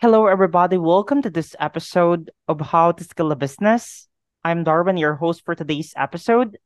Hello, 0.00 0.26
everybody. 0.28 0.78
Welcome 0.78 1.20
to 1.20 1.28
this 1.28 1.54
episode 1.60 2.30
of 2.48 2.58
How 2.58 2.90
to 2.90 3.04
Scale 3.04 3.32
a 3.32 3.36
Business. 3.36 4.08
I'm 4.42 4.64
Darwin, 4.64 4.96
your 4.96 5.14
host 5.14 5.44
for 5.44 5.54
today's 5.54 5.92
episode, 5.94 6.56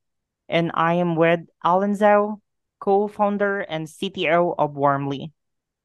and 0.48 0.70
I 0.72 0.94
am 0.94 1.16
with 1.16 1.40
Alan 1.64 1.96
Zhao, 1.96 2.38
co-founder 2.78 3.62
and 3.62 3.88
CTO 3.88 4.54
of 4.56 4.76
Warmly. 4.76 5.32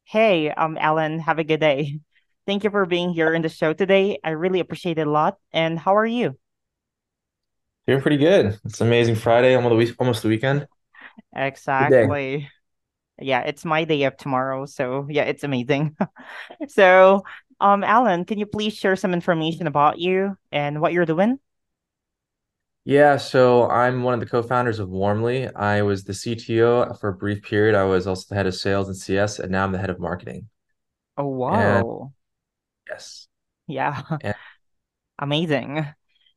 Hey, 0.04 0.52
um, 0.52 0.78
Alan, 0.80 1.18
have 1.18 1.40
a 1.40 1.44
good 1.44 1.60
day. 1.60 2.02
Thank 2.46 2.66
you 2.66 2.70
for 2.70 2.86
being 2.86 3.14
here 3.14 3.34
in 3.34 3.42
the 3.42 3.50
show 3.50 3.74
today. 3.74 4.20
I 4.24 4.30
really 4.38 4.60
appreciate 4.60 5.00
it 5.00 5.08
a 5.08 5.10
lot. 5.10 5.40
And 5.52 5.80
how 5.80 5.98
are 5.98 6.06
you? 6.06 6.38
Doing 7.88 8.02
pretty 8.02 8.18
good. 8.18 8.60
It's 8.64 8.80
an 8.80 8.86
amazing 8.86 9.16
Friday, 9.16 9.56
almost 9.56 9.72
the 9.72 9.76
week, 9.76 9.96
almost 9.98 10.22
the 10.22 10.30
weekend. 10.30 10.60
Good 10.60 10.68
day. 11.40 11.48
Exactly. 11.48 12.50
Yeah, 13.22 13.42
it's 13.42 13.66
my 13.66 13.84
day 13.86 14.04
of 14.04 14.18
tomorrow, 14.18 14.66
so 14.66 15.08
yeah, 15.10 15.24
it's 15.24 15.44
amazing. 15.44 15.96
So, 16.70 17.24
um, 17.62 17.84
Alan, 17.84 18.26
can 18.26 18.40
you 18.40 18.46
please 18.46 18.74
share 18.76 18.96
some 18.96 19.14
information 19.14 19.68
about 19.68 20.00
you 20.00 20.38
and 20.52 20.82
what 20.82 20.94
you're 20.94 21.06
doing? 21.06 21.40
Yeah, 22.86 23.18
so 23.18 23.70
I'm 23.70 24.04
one 24.04 24.14
of 24.16 24.20
the 24.20 24.26
co-founders 24.26 24.80
of 24.80 24.90
Warmly. 24.90 25.48
I 25.54 25.82
was 25.84 26.04
the 26.04 26.14
CTO 26.14 26.94
for 26.94 27.10
a 27.10 27.14
brief 27.14 27.44
period. 27.44 27.76
I 27.76 27.84
was 27.86 28.08
also 28.08 28.26
the 28.30 28.36
head 28.36 28.48
of 28.48 28.56
sales 28.56 28.88
and 28.88 28.98
CS, 28.98 29.40
and 29.40 29.52
now 29.52 29.64
I'm 29.64 29.72
the 29.72 29.78
head 29.78 29.90
of 29.90 30.00
marketing. 30.00 30.50
Oh, 31.18 31.28
And 31.50 31.84
wow. 31.84 32.14
yes, 32.88 33.28
Yeah, 33.68 34.02
and 34.22 34.36
amazing. 35.20 35.86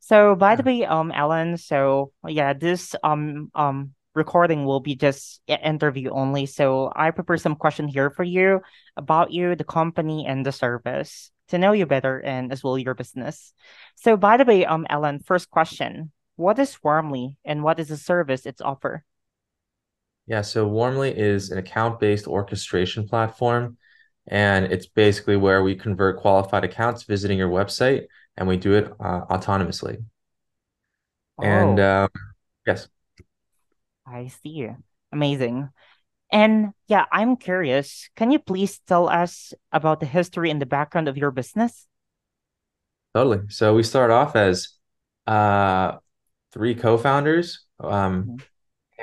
So, 0.00 0.34
by 0.34 0.56
the 0.56 0.62
way, 0.62 0.84
um, 0.84 1.12
Alan, 1.12 1.56
so 1.56 2.12
yeah, 2.26 2.52
this 2.54 2.94
um 3.04 3.50
um 3.54 3.94
recording 4.14 4.64
will 4.64 4.80
be 4.80 4.94
just 4.94 5.40
interview 5.48 6.10
only. 6.10 6.46
So, 6.46 6.92
I 6.94 7.10
prepare 7.10 7.36
some 7.38 7.56
question 7.56 7.88
here 7.88 8.10
for 8.10 8.24
you 8.24 8.60
about 8.96 9.32
you, 9.32 9.54
the 9.56 9.64
company, 9.64 10.26
and 10.26 10.44
the 10.44 10.52
service 10.52 11.30
to 11.48 11.58
know 11.58 11.72
you 11.72 11.86
better 11.86 12.18
and 12.20 12.52
as 12.52 12.62
well 12.62 12.78
your 12.78 12.94
business. 12.94 13.52
So, 13.96 14.16
by 14.16 14.36
the 14.36 14.44
way, 14.44 14.64
um, 14.64 14.86
Alan, 14.88 15.20
first 15.20 15.50
question: 15.50 16.12
What 16.36 16.58
is 16.58 16.78
Warmly 16.82 17.36
and 17.44 17.62
what 17.62 17.80
is 17.80 17.88
the 17.88 17.96
service 17.96 18.46
it's 18.46 18.60
offer? 18.60 19.04
yeah. 20.26 20.42
So 20.42 20.66
Warmly 20.66 21.16
is 21.16 21.50
an 21.50 21.58
account-based 21.58 22.26
orchestration 22.26 23.08
platform, 23.08 23.76
and 24.26 24.66
it's 24.66 24.86
basically 24.86 25.36
where 25.36 25.62
we 25.62 25.74
convert 25.74 26.20
qualified 26.20 26.64
accounts 26.64 27.02
visiting 27.04 27.38
your 27.38 27.50
website, 27.50 28.06
and 28.36 28.48
we 28.48 28.56
do 28.56 28.74
it 28.74 28.92
uh, 29.00 29.22
autonomously. 29.30 30.04
And 31.40 31.78
Oh, 31.78 31.80
um, 31.80 32.08
yes. 32.66 32.88
I 34.06 34.28
see. 34.28 34.68
Amazing. 35.12 35.70
And 36.30 36.72
yeah, 36.88 37.04
I'm 37.12 37.36
curious. 37.36 38.08
Can 38.16 38.30
you 38.30 38.38
please 38.38 38.80
tell 38.86 39.08
us 39.08 39.52
about 39.70 40.00
the 40.00 40.06
history 40.06 40.50
and 40.50 40.60
the 40.60 40.66
background 40.66 41.08
of 41.08 41.16
your 41.16 41.30
business? 41.30 41.86
Totally. 43.14 43.48
So 43.48 43.74
we 43.74 43.82
start 43.82 44.10
off 44.10 44.34
as 44.34 44.68
uh, 45.26 45.98
three 46.52 46.74
co-founders, 46.74 47.66
um, 47.78 48.24
Mhm. 48.24 48.40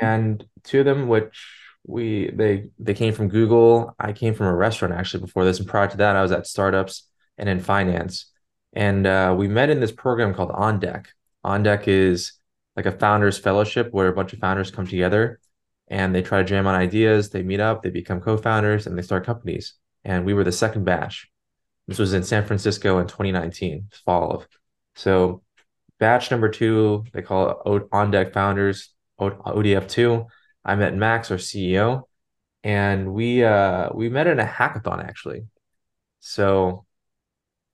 and 0.02 0.46
two 0.64 0.80
of 0.80 0.86
them, 0.86 1.08
which 1.08 1.56
we 1.86 2.30
they 2.32 2.70
they 2.80 2.94
came 2.94 3.14
from 3.14 3.30
Google. 3.30 3.96
I 4.00 4.14
came 4.14 4.34
from 4.34 4.48
a 4.48 4.56
restaurant 4.56 4.94
actually 4.94 5.22
before 5.22 5.46
this, 5.46 5.60
and 5.60 5.68
prior 5.68 5.88
to 5.88 5.98
that, 5.98 6.16
I 6.16 6.22
was 6.22 6.32
at 6.32 6.48
startups 6.48 7.08
and 7.38 7.48
in 7.48 7.60
finance. 7.60 8.32
And 8.74 9.06
uh, 9.08 9.36
we 9.38 9.48
met 9.48 9.70
in 9.70 9.80
this 9.80 9.92
program 9.92 10.34
called 10.34 10.52
On 10.52 10.80
Deck. 10.80 11.10
On 11.44 11.64
Deck 11.64 11.88
is 11.88 12.34
like 12.80 12.86
a 12.86 12.98
founders 12.98 13.38
fellowship 13.38 13.90
where 13.92 14.08
a 14.08 14.14
bunch 14.14 14.32
of 14.32 14.40
founders 14.40 14.72
come 14.72 14.88
together 14.88 15.42
and 15.90 16.16
they 16.16 16.22
try 16.22 16.38
to 16.38 16.46
jam 16.46 16.66
on 16.66 16.76
ideas. 16.76 17.30
They 17.30 17.44
meet 17.44 17.60
up, 17.60 17.84
they 17.84 17.90
become 17.90 18.22
co-founders, 18.22 18.88
and 18.88 18.98
they 18.98 19.02
start 19.02 19.26
companies. 19.26 19.74
And 20.06 20.26
we 20.26 20.34
were 20.34 20.46
the 20.46 20.54
second 20.54 20.86
batch. 20.86 21.30
This 21.90 22.00
was 22.00 22.14
in 22.14 22.24
San 22.24 22.46
Francisco 22.46 23.00
in 23.00 23.08
2019, 23.08 23.90
fall 24.06 24.32
of. 24.32 24.48
So 24.96 25.44
batch 26.00 26.32
number 26.32 26.48
two, 26.48 27.04
they 27.12 27.22
call 27.22 27.62
it 27.66 27.88
On 27.92 28.12
Deck 28.12 28.32
Founders, 28.32 28.94
O- 29.20 29.32
ODF2. 29.32 30.28
I 30.64 30.76
met 30.76 30.96
Max, 30.96 31.32
our 31.32 31.38
CEO, 31.38 32.04
and 32.64 33.14
we 33.14 33.44
uh 33.44 33.90
we 33.94 34.08
met 34.08 34.28
in 34.28 34.40
a 34.40 34.46
hackathon 34.46 35.04
actually. 35.04 35.48
So 36.22 36.86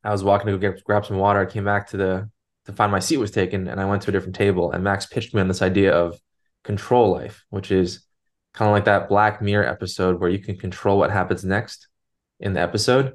I 0.03 0.11
was 0.11 0.23
walking 0.23 0.47
to 0.47 0.57
get 0.57 0.83
grab 0.83 1.05
some 1.05 1.17
water. 1.17 1.41
I 1.41 1.45
came 1.45 1.65
back 1.65 1.89
to 1.89 1.97
the 1.97 2.29
to 2.65 2.73
find 2.73 2.91
my 2.91 2.99
seat 2.99 3.17
was 3.17 3.31
taken, 3.31 3.67
and 3.67 3.79
I 3.79 3.85
went 3.85 4.01
to 4.03 4.09
a 4.09 4.11
different 4.11 4.35
table. 4.35 4.71
And 4.71 4.83
Max 4.83 5.05
pitched 5.05 5.33
me 5.33 5.41
on 5.41 5.47
this 5.47 5.61
idea 5.61 5.93
of 5.93 6.19
control 6.63 7.11
life, 7.11 7.45
which 7.49 7.71
is 7.71 8.05
kind 8.53 8.69
of 8.69 8.73
like 8.73 8.85
that 8.85 9.09
Black 9.09 9.41
Mirror 9.41 9.67
episode 9.67 10.19
where 10.19 10.29
you 10.29 10.39
can 10.39 10.57
control 10.57 10.97
what 10.97 11.11
happens 11.11 11.43
next 11.43 11.87
in 12.39 12.53
the 12.53 12.61
episode. 12.61 13.13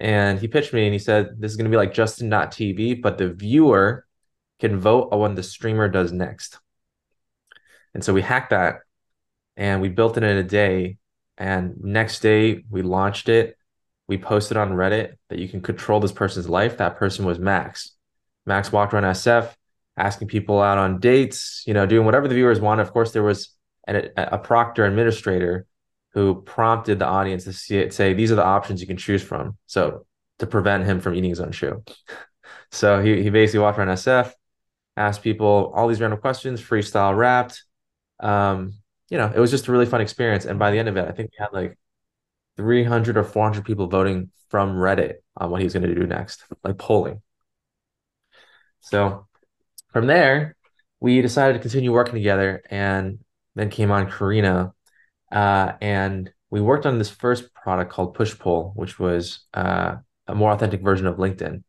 And 0.00 0.38
he 0.38 0.46
pitched 0.46 0.72
me 0.72 0.84
and 0.84 0.92
he 0.92 0.98
said, 0.98 1.40
This 1.40 1.50
is 1.50 1.56
going 1.56 1.64
to 1.64 1.74
be 1.74 1.76
like 1.76 1.92
Justin.tv, 1.92 3.02
but 3.02 3.18
the 3.18 3.32
viewer 3.32 4.06
can 4.60 4.78
vote 4.78 5.08
on 5.12 5.18
what 5.18 5.36
the 5.36 5.42
streamer 5.42 5.88
does 5.88 6.12
next. 6.12 6.58
And 7.94 8.04
so 8.04 8.12
we 8.12 8.22
hacked 8.22 8.50
that 8.50 8.80
and 9.56 9.80
we 9.80 9.88
built 9.88 10.16
it 10.16 10.22
in 10.22 10.36
a 10.36 10.42
day. 10.42 10.98
And 11.36 11.82
next 11.82 12.20
day 12.20 12.64
we 12.70 12.82
launched 12.82 13.28
it. 13.28 13.56
We 14.06 14.18
posted 14.18 14.56
on 14.56 14.70
Reddit 14.70 15.14
that 15.28 15.38
you 15.38 15.48
can 15.48 15.60
control 15.60 16.00
this 16.00 16.12
person's 16.12 16.48
life. 16.48 16.78
That 16.78 16.96
person 16.96 17.24
was 17.24 17.38
Max. 17.38 17.97
Max 18.48 18.72
walked 18.72 18.92
around 18.92 19.04
SF 19.04 19.54
asking 19.96 20.28
people 20.28 20.60
out 20.60 20.78
on 20.78 21.00
dates, 21.00 21.62
you 21.66 21.74
know, 21.74 21.86
doing 21.86 22.04
whatever 22.04 22.28
the 22.28 22.34
viewers 22.34 22.60
wanted. 22.60 22.82
Of 22.82 22.92
course, 22.92 23.12
there 23.12 23.22
was 23.22 23.50
an, 23.86 24.10
a 24.16 24.38
proctor 24.38 24.84
administrator 24.84 25.66
who 26.14 26.42
prompted 26.42 26.98
the 26.98 27.06
audience 27.06 27.44
to 27.44 27.52
see 27.52 27.78
it, 27.78 27.92
say, 27.92 28.14
these 28.14 28.32
are 28.32 28.36
the 28.36 28.44
options 28.44 28.80
you 28.80 28.86
can 28.86 28.96
choose 28.96 29.22
from. 29.22 29.56
So 29.66 30.06
to 30.38 30.46
prevent 30.46 30.84
him 30.84 31.00
from 31.00 31.14
eating 31.14 31.30
his 31.30 31.40
own 31.40 31.52
shoe. 31.52 31.84
So 32.70 33.00
he, 33.00 33.22
he 33.22 33.30
basically 33.30 33.60
walked 33.60 33.78
around 33.78 33.88
SF, 33.88 34.30
asked 34.94 35.22
people 35.22 35.72
all 35.74 35.88
these 35.88 36.02
random 36.02 36.20
questions, 36.20 36.60
freestyle 36.60 37.16
rapped. 37.16 37.64
Um, 38.20 38.74
you 39.08 39.16
know, 39.16 39.32
it 39.34 39.38
was 39.38 39.50
just 39.50 39.68
a 39.68 39.72
really 39.72 39.86
fun 39.86 40.02
experience. 40.02 40.44
And 40.44 40.58
by 40.58 40.70
the 40.70 40.78
end 40.78 40.88
of 40.88 40.96
it, 40.98 41.08
I 41.08 41.12
think 41.12 41.30
we 41.30 41.42
had 41.42 41.52
like 41.52 41.78
300 42.58 43.16
or 43.16 43.24
400 43.24 43.64
people 43.64 43.86
voting 43.86 44.30
from 44.50 44.76
Reddit 44.76 45.14
on 45.36 45.50
what 45.50 45.62
he's 45.62 45.72
going 45.72 45.86
to 45.86 45.94
do 45.94 46.06
next, 46.06 46.44
like 46.62 46.76
polling. 46.76 47.22
So 48.80 49.26
from 49.92 50.06
there, 50.06 50.56
we 51.00 51.20
decided 51.22 51.54
to 51.54 51.60
continue 51.60 51.92
working 51.92 52.14
together 52.14 52.62
and 52.70 53.18
then 53.54 53.70
came 53.70 53.90
on 53.90 54.10
Carina. 54.10 54.72
Uh, 55.30 55.72
and 55.80 56.32
we 56.50 56.60
worked 56.60 56.86
on 56.86 56.98
this 56.98 57.10
first 57.10 57.52
product 57.54 57.92
called 57.92 58.14
Push 58.14 58.38
Pull, 58.38 58.72
which 58.74 58.98
was 58.98 59.46
uh, 59.54 59.96
a 60.26 60.34
more 60.34 60.52
authentic 60.52 60.82
version 60.82 61.06
of 61.06 61.16
LinkedIn. 61.16 61.62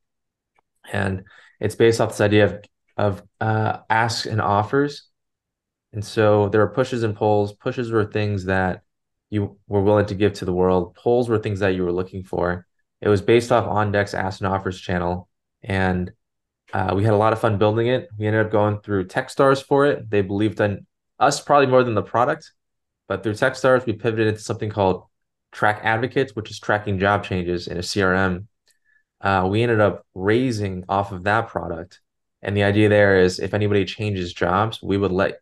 And 0.92 1.24
it's 1.60 1.76
based 1.76 2.00
off 2.00 2.10
this 2.10 2.22
idea 2.22 2.46
of, 2.46 2.64
of 2.98 3.24
uh, 3.42 3.80
asks 3.90 4.26
and 4.26 4.42
offers. 4.42 5.08
And 5.94 6.04
so 6.04 6.50
there 6.50 6.62
were 6.62 6.74
pushes 6.74 7.04
and 7.04 7.16
pulls. 7.16 7.54
Pushes 7.54 7.92
were 7.92 8.06
things 8.06 8.46
that 8.46 8.82
you 9.30 9.58
were 9.68 9.82
willing 9.82 10.06
to 10.08 10.16
give 10.16 10.34
to 10.34 10.46
the 10.46 10.54
world. 10.54 10.96
Pulls 10.96 11.30
were 11.30 11.40
things 11.40 11.60
that 11.60 11.76
you 11.76 11.84
were 11.84 11.92
looking 11.92 12.24
for. 12.24 12.66
It 13.02 13.10
was 13.10 13.22
based 13.22 13.52
off 13.52 13.66
OnDeck's 13.66 14.14
Ask 14.14 14.42
and 14.42 14.48
Offers 14.48 14.80
channel. 14.80 15.30
And 15.64 16.12
uh, 16.74 16.94
we 16.96 17.04
had 17.04 17.14
a 17.14 17.18
lot 17.18 17.34
of 17.34 17.40
fun 17.40 17.58
building 17.58 17.88
it. 17.88 18.10
We 18.18 18.28
ended 18.28 18.46
up 18.46 18.52
going 18.52 18.80
through 18.82 19.08
Techstars 19.08 19.64
for 19.64 19.86
it. 19.86 20.10
They 20.10 20.22
believed 20.22 20.60
in 20.60 20.86
us 21.20 21.42
probably 21.42 21.68
more 21.68 21.84
than 21.84 21.96
the 21.96 22.04
product, 22.04 22.52
but 23.08 23.24
through 23.24 23.34
Techstars, 23.34 23.86
we 23.86 23.94
pivoted 23.94 24.28
into 24.28 24.40
something 24.40 24.70
called 24.70 25.04
Track 25.52 25.82
Advocates, 25.84 26.36
which 26.36 26.52
is 26.52 26.60
tracking 26.60 27.00
job 27.00 27.24
changes 27.24 27.68
in 27.68 27.78
a 27.78 27.82
CRM. 27.82 28.46
Uh, 29.22 29.48
we 29.50 29.64
ended 29.64 29.82
up 29.82 30.06
raising 30.16 30.86
off 30.88 31.12
of 31.12 31.24
that 31.24 31.48
product. 31.48 32.00
And 32.42 32.56
the 32.56 32.64
idea 32.64 32.88
there 32.88 33.20
is 33.20 33.40
if 33.40 33.54
anybody 33.54 33.84
changes 33.84 34.34
jobs, 34.34 34.82
we 34.82 34.98
would 34.98 35.12
let 35.12 35.40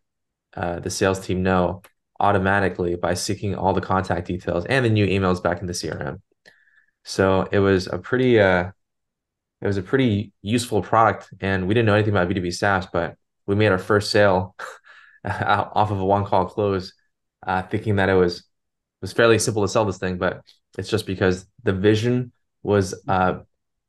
uh, 0.56 0.80
the 0.80 0.90
sales 0.90 1.20
team 1.20 1.42
know 1.42 1.82
automatically 2.18 2.96
by 2.96 3.14
seeking 3.14 3.54
all 3.54 3.72
the 3.72 3.80
contact 3.80 4.26
details 4.26 4.64
and 4.66 4.84
the 4.84 4.90
new 4.90 5.06
emails 5.06 5.42
back 5.42 5.60
in 5.60 5.66
the 5.66 5.72
CRM. 5.72 6.20
So 7.04 7.48
it 7.52 7.60
was 7.60 7.86
a 7.86 7.98
pretty 7.98 8.40
uh, 8.40 8.72
it 9.60 9.66
was 9.66 9.76
a 9.76 9.82
pretty 9.82 10.32
useful 10.42 10.82
product, 10.82 11.30
and 11.40 11.66
we 11.66 11.74
didn't 11.74 11.86
know 11.86 11.94
anything 11.94 12.12
about 12.14 12.28
B2B 12.28 12.50
SaaS, 12.50 12.86
but 12.92 13.16
we 13.46 13.54
made 13.54 13.72
our 13.72 13.78
first 13.78 14.10
sale 14.10 14.54
off 15.24 15.90
of 15.90 16.00
a 16.00 16.04
one 16.04 16.24
call 16.24 16.46
close, 16.46 16.92
uh, 17.46 17.62
thinking 17.62 17.96
that 17.96 18.08
it 18.08 18.14
was 18.14 18.44
was 19.00 19.12
fairly 19.12 19.38
simple 19.38 19.62
to 19.62 19.68
sell 19.68 19.84
this 19.84 19.98
thing, 19.98 20.18
but 20.18 20.42
it's 20.76 20.88
just 20.90 21.06
because 21.06 21.46
the 21.62 21.72
vision 21.72 22.32
was 22.62 22.94
uh, 23.08 23.38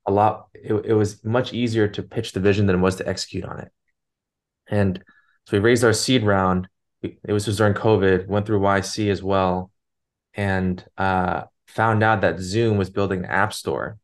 a 0.05 0.11
lot. 0.11 0.47
It, 0.53 0.73
it 0.85 0.93
was 0.93 1.23
much 1.23 1.53
easier 1.53 1.87
to 1.89 2.03
pitch 2.03 2.31
the 2.31 2.39
vision 2.39 2.65
than 2.65 2.75
it 2.77 2.79
was 2.79 2.97
to 2.97 3.07
execute 3.07 3.45
on 3.45 3.59
it. 3.59 3.71
And 4.69 5.03
so 5.45 5.57
we 5.57 5.59
raised 5.59 5.83
our 5.83 5.93
seed 5.93 6.23
round. 6.23 6.67
It 7.01 7.31
was 7.31 7.45
just 7.45 7.57
during 7.57 7.73
COVID, 7.73 8.27
went 8.27 8.45
through 8.45 8.59
YC 8.59 9.09
as 9.09 9.23
well, 9.23 9.71
and 10.33 10.83
uh, 10.97 11.43
found 11.67 12.03
out 12.03 12.21
that 12.21 12.39
Zoom 12.39 12.77
was 12.77 12.89
building 12.89 13.19
an 13.19 13.25
app 13.25 13.53
store. 13.53 13.97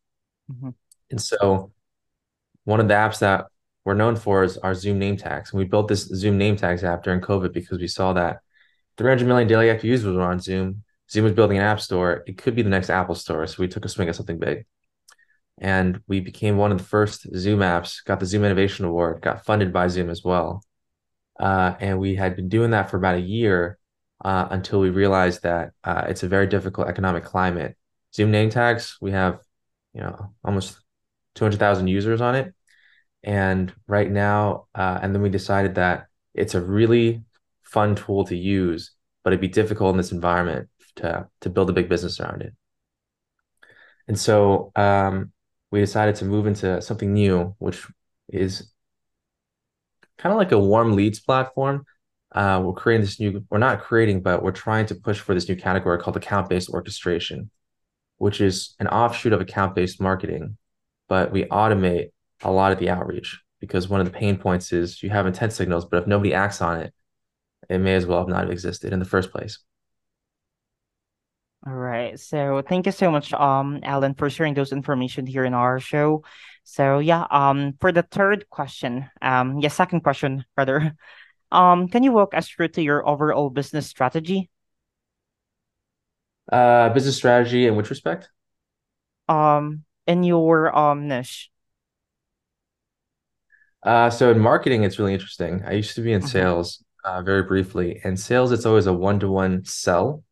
Mhm. 0.52 0.74
And 1.12 1.22
so 1.22 1.72
one 2.64 2.80
of 2.80 2.88
the 2.88 2.94
apps 2.94 3.20
that 3.20 3.46
we're 3.86 3.94
known 3.94 4.16
for 4.16 4.44
is 4.44 4.58
our 4.58 4.74
Zoom 4.74 5.00
name 5.00 5.18
tags. 5.18 5.52
And 5.52 5.60
we 5.60 5.66
built 5.66 5.88
this 5.88 6.06
Zoom 6.08 6.38
name 6.38 6.56
tags 6.56 6.84
app 6.84 7.04
during 7.04 7.22
COVID 7.22 7.54
because 7.54 7.80
we 7.80 7.88
saw 7.88 8.14
that 8.14 8.40
300 8.98 9.28
million 9.28 9.48
daily 9.48 9.70
active 9.70 9.86
users 9.86 10.16
were 10.16 10.24
on 10.24 10.40
Zoom. 10.40 10.84
Zoom 11.10 11.26
was 11.26 11.34
building 11.34 11.58
an 11.58 11.64
app 11.64 11.80
store. 11.82 12.24
It 12.28 12.38
could 12.38 12.56
be 12.56 12.64
the 12.64 12.70
next 12.70 12.90
Apple 12.90 13.16
store. 13.16 13.46
So 13.48 13.58
we 13.60 13.68
took 13.68 13.86
a 13.86 13.90
swing 13.90 14.10
at 14.10 14.16
something 14.16 14.40
big. 14.40 14.66
and 15.58 16.02
we 16.08 16.20
became 16.20 16.58
one 16.58 16.72
of 16.72 16.78
the 16.78 16.84
first 16.84 17.28
Zoom 17.36 17.60
apps, 17.60 18.04
got 18.06 18.20
the 18.20 18.26
Zoom 18.26 18.44
Innovation 18.44 18.86
Award, 18.86 19.22
got 19.22 19.46
funded 19.46 19.72
by 19.72 19.88
Zoom 19.88 20.10
as 20.10 20.24
well. 20.24 20.64
Uh, 21.40 21.76
and 21.80 22.00
we 22.00 22.16
had 22.16 22.36
been 22.36 22.50
doing 22.50 22.72
that 22.72 22.90
for 22.90 22.98
about 22.98 23.16
a 23.16 23.22
year 23.22 23.78
uh, 24.24 24.48
until 24.52 24.80
we 24.80 24.90
realized 24.90 25.44
that 25.44 25.72
uh, 25.84 26.06
it's 26.08 26.24
a 26.24 26.28
very 26.28 26.48
difficult 26.48 26.88
economic 26.88 27.24
climate. 27.24 27.78
Zoom 28.14 28.32
name 28.32 28.50
tags, 28.50 28.98
we 29.02 29.12
have, 29.12 29.40
you 29.94 30.02
know, 30.02 30.34
almost 30.44 30.78
200,000 31.36 31.88
users 31.88 32.22
on 32.22 32.36
it. 32.36 32.54
And 33.24 33.74
right 33.88 34.10
now, 34.10 34.68
uh, 34.76 35.00
and 35.02 35.14
then 35.14 35.22
we 35.22 35.30
decided 35.30 35.76
that 35.76 36.08
it's 36.34 36.56
a 36.56 36.62
really 36.62 37.24
fun 37.64 37.96
tool 37.96 38.26
to 38.26 38.38
use, 38.38 38.92
but 39.24 39.34
it'd 39.34 39.42
be 39.42 39.48
difficult 39.48 39.92
in 39.92 39.98
this 39.98 40.12
environment 40.12 40.70
to, 40.98 41.28
to 41.42 41.50
build 41.50 41.70
a 41.70 41.74
big 41.74 41.90
business 41.90 42.20
around 42.20 42.42
it. 42.42 42.54
And 44.08 44.20
so 44.20 44.72
um, 44.76 45.32
we 45.72 45.80
decided 45.80 46.16
to 46.16 46.26
move 46.26 46.48
into 46.48 46.82
something 46.82 47.12
new, 47.14 47.56
which 47.60 47.86
is 48.30 48.72
kind 50.18 50.32
of 50.32 50.38
like 50.38 50.52
a 50.52 50.60
warm 50.60 50.96
leads 50.96 51.20
platform. 51.20 51.86
Uh, 52.34 52.62
we're 52.64 52.74
creating 52.74 53.02
this 53.02 53.20
new, 53.20 53.44
we're 53.50 53.58
not 53.58 53.82
creating, 53.82 54.22
but 54.22 54.44
we're 54.44 54.52
trying 54.52 54.86
to 54.88 54.96
push 54.96 55.20
for 55.20 55.34
this 55.34 55.48
new 55.48 55.56
category 55.56 55.98
called 55.98 56.18
account-based 56.18 56.70
orchestration, 56.70 57.50
which 58.18 58.42
is 58.42 58.76
an 58.80 58.88
offshoot 58.88 59.34
of 59.34 59.42
account-based 59.42 60.02
marketing, 60.02 60.58
but 61.08 61.32
we 61.32 61.46
automate 61.46 62.12
a 62.42 62.52
lot 62.52 62.72
of 62.72 62.80
the 62.80 62.90
outreach 62.90 63.40
because 63.60 63.88
one 63.88 64.02
of 64.02 64.06
the 64.06 64.18
pain 64.18 64.38
points 64.38 64.74
is 64.74 65.02
you 65.02 65.10
have 65.10 65.26
intent 65.26 65.54
signals, 65.54 65.86
but 65.86 66.04
if 66.04 66.08
nobody 66.08 66.34
acts 66.34 66.62
on 66.62 66.80
it, 66.80 66.94
it 67.70 67.80
may 67.80 67.96
as 67.96 68.06
well 68.06 68.20
have 68.20 68.28
not 68.28 68.50
existed 68.50 68.94
in 68.94 69.00
the 69.00 69.06
first 69.06 69.32
place. 69.32 69.60
All 71.68 71.74
right. 71.74 72.20
So 72.20 72.62
thank 72.68 72.86
you 72.86 72.92
so 72.92 73.10
much, 73.10 73.34
um, 73.34 73.80
Alan, 73.82 74.14
for 74.14 74.30
sharing 74.30 74.54
those 74.54 74.72
information 74.72 75.26
here 75.26 75.44
in 75.46 75.56
our 75.56 75.80
show. 75.80 76.24
So 76.64 77.00
yeah, 77.00 77.26
um, 77.32 77.74
for 77.82 77.92
the 77.92 78.04
third 78.04 78.50
question, 78.52 79.10
um, 79.22 79.60
yeah, 79.60 79.70
second 79.70 80.02
question 80.02 80.46
rather, 80.56 80.96
um, 81.52 81.88
can 81.88 82.04
you 82.04 82.12
walk 82.12 82.36
us 82.36 82.48
through 82.48 82.68
to 82.70 82.84
your 82.84 83.08
overall 83.08 83.50
business 83.50 83.88
strategy? 83.88 84.50
Uh, 86.52 86.90
business 86.90 87.18
strategy 87.18 87.66
in 87.66 87.76
which 87.76 87.90
respect? 87.90 88.30
Um, 89.28 89.84
in 90.08 90.24
your 90.24 90.76
um 90.78 91.08
niche. 91.08 91.50
Uh, 93.84 94.10
so 94.10 94.32
in 94.32 94.40
marketing, 94.40 94.84
it's 94.84 94.98
really 95.00 95.14
interesting. 95.14 95.64
I 95.66 95.74
used 95.74 95.96
to 95.96 96.02
be 96.02 96.14
in 96.14 96.22
Mm-hmm. 96.22 96.30
sales, 96.30 96.84
uh, 97.04 97.22
very 97.22 97.44
briefly. 97.44 98.02
In 98.04 98.18
sales, 98.18 98.52
it's 98.52 98.66
always 98.66 98.88
a 98.88 98.94
one-to-one 98.94 99.66
sell, 99.66 100.24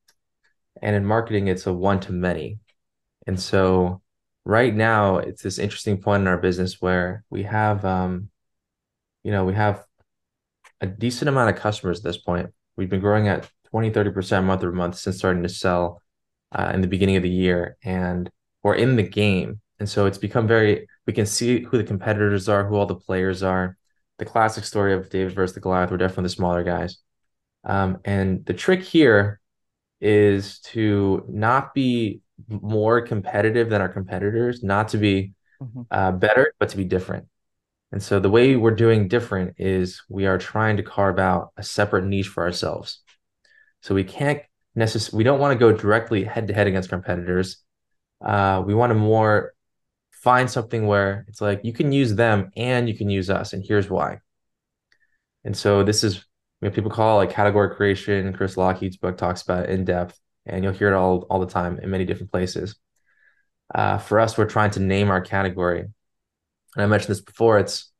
and 0.81 0.95
in 0.95 1.05
marketing, 1.05 1.47
it's 1.47 1.67
a 1.67 1.73
one-to-many. 1.73 2.59
And 3.27 3.39
so 3.39 4.01
right 4.45 4.73
now, 4.75 5.17
it's 5.17 5.43
this 5.43 5.59
interesting 5.59 6.01
point 6.01 6.21
in 6.21 6.27
our 6.27 6.37
business 6.39 6.81
where 6.81 7.23
we 7.29 7.43
have, 7.43 7.85
um, 7.85 8.29
you 9.23 9.31
know, 9.31 9.45
we 9.45 9.55
have 9.55 9.85
a 10.81 10.87
decent 10.87 11.29
amount 11.29 11.49
of 11.55 11.61
customers 11.61 11.99
at 11.99 12.03
this 12.05 12.17
point. 12.17 12.51
We've 12.77 12.89
been 12.89 12.99
growing 13.01 13.27
at 13.27 13.49
20, 13.69 13.91
30% 13.91 14.45
month 14.45 14.63
over 14.63 14.71
month 14.73 14.97
since 14.97 15.17
starting 15.17 15.43
to 15.43 15.49
sell 15.49 16.01
uh, 16.53 16.71
in 16.73 16.81
the 16.81 16.87
beginning 16.87 17.17
of 17.17 17.23
the 17.23 17.29
year, 17.29 17.77
and 17.83 18.29
we're 18.63 18.75
in 18.75 18.95
the 18.95 19.03
game. 19.03 19.61
And 19.83 19.89
so 19.89 20.05
it's 20.05 20.17
become 20.17 20.47
very, 20.47 20.87
we 21.05 21.11
can 21.11 21.25
see 21.25 21.61
who 21.63 21.77
the 21.77 21.83
competitors 21.83 22.47
are, 22.47 22.65
who 22.65 22.77
all 22.77 22.85
the 22.85 22.95
players 22.95 23.43
are. 23.43 23.75
The 24.17 24.23
classic 24.23 24.63
story 24.63 24.93
of 24.93 25.09
David 25.09 25.33
versus 25.33 25.55
the 25.55 25.59
Goliath, 25.59 25.91
we're 25.91 25.97
definitely 25.97 26.23
the 26.23 26.29
smaller 26.29 26.63
guys. 26.63 26.99
Um, 27.65 27.97
and 28.05 28.45
the 28.45 28.53
trick 28.53 28.81
here 28.81 29.41
is 29.99 30.59
to 30.71 31.25
not 31.27 31.73
be 31.73 32.21
more 32.47 33.01
competitive 33.01 33.69
than 33.69 33.81
our 33.81 33.89
competitors, 33.89 34.63
not 34.63 34.87
to 34.89 34.97
be 34.97 35.33
Mm-hmm. 35.61 35.81
uh, 35.91 36.11
better, 36.11 36.53
but 36.59 36.69
to 36.69 36.77
be 36.77 36.83
different. 36.83 37.27
And 37.91 38.01
so 38.03 38.19
the 38.19 38.29
way 38.29 38.55
we're 38.55 38.71
doing 38.71 39.07
different 39.07 39.55
is 39.57 40.01
we 40.09 40.25
are 40.25 40.37
trying 40.37 40.77
to 40.77 40.83
carve 40.83 41.19
out 41.19 41.51
a 41.57 41.63
separate 41.63 42.05
niche 42.05 42.27
for 42.27 42.43
ourselves. 42.43 43.01
So 43.81 43.95
we 43.95 44.03
can't 44.03 44.41
necessarily, 44.75 45.17
we 45.17 45.23
don't 45.23 45.39
want 45.39 45.53
to 45.53 45.59
go 45.59 45.71
directly 45.71 46.23
head 46.23 46.47
to 46.47 46.53
head 46.53 46.67
against 46.67 46.89
competitors. 46.89 47.57
Uh, 48.19 48.63
we 48.65 48.73
want 48.73 48.89
to 48.91 48.95
more 48.95 49.53
find 50.23 50.49
something 50.49 50.87
where 50.87 51.25
it's 51.27 51.41
like 51.41 51.61
you 51.63 51.73
can 51.73 51.91
use 51.91 52.15
them 52.15 52.51
and 52.55 52.87
you 52.87 52.97
can 52.97 53.09
use 53.09 53.29
us, 53.29 53.53
and 53.53 53.63
here's 53.65 53.89
why. 53.89 54.19
And 55.43 55.55
so 55.55 55.83
this 55.83 56.03
is 56.03 56.25
know, 56.63 56.71
people 56.71 56.91
call 56.91 57.19
it 57.19 57.25
like 57.25 57.35
category 57.35 57.75
creation. 57.75 58.33
Chris 58.33 58.55
Lochhead's 58.55 58.97
book 58.97 59.17
talks 59.17 59.41
about 59.41 59.69
in 59.69 59.85
depth, 59.85 60.19
and 60.45 60.63
you'll 60.63 60.73
hear 60.73 60.89
it 60.89 60.95
all 60.95 61.25
all 61.29 61.39
the 61.39 61.45
time 61.45 61.79
in 61.79 61.89
many 61.89 62.05
different 62.05 62.31
places. 62.31 62.75
Uh, 63.73 63.97
for 63.97 64.19
us, 64.19 64.37
we're 64.37 64.45
trying 64.45 64.71
to 64.71 64.79
name 64.79 65.09
our 65.09 65.21
category. 65.21 65.81
And 65.81 65.93
I 66.83 66.85
mentioned 66.85 67.11
this 67.11 67.21
before. 67.21 67.59
It's 67.59 67.91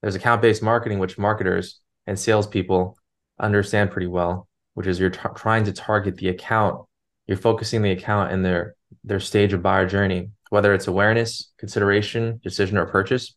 there's 0.00 0.14
account-based 0.14 0.62
marketing, 0.62 0.98
which 0.98 1.18
marketers 1.18 1.80
and 2.06 2.18
salespeople 2.18 2.98
understand 3.38 3.90
pretty 3.90 4.08
well, 4.08 4.48
which 4.74 4.86
is 4.86 4.98
you're 4.98 5.10
t- 5.10 5.20
trying 5.36 5.64
to 5.64 5.72
target 5.72 6.16
the 6.16 6.28
account. 6.28 6.84
You're 7.26 7.36
focusing 7.36 7.82
the 7.82 7.92
account 7.92 8.32
in 8.32 8.42
their 8.42 8.74
their 9.04 9.20
stage 9.20 9.52
of 9.52 9.62
buyer 9.62 9.86
journey, 9.86 10.30
whether 10.52 10.74
it's 10.74 10.86
awareness, 10.86 11.50
consideration, 11.56 12.38
decision, 12.44 12.76
or 12.76 12.84
purchase. 12.84 13.34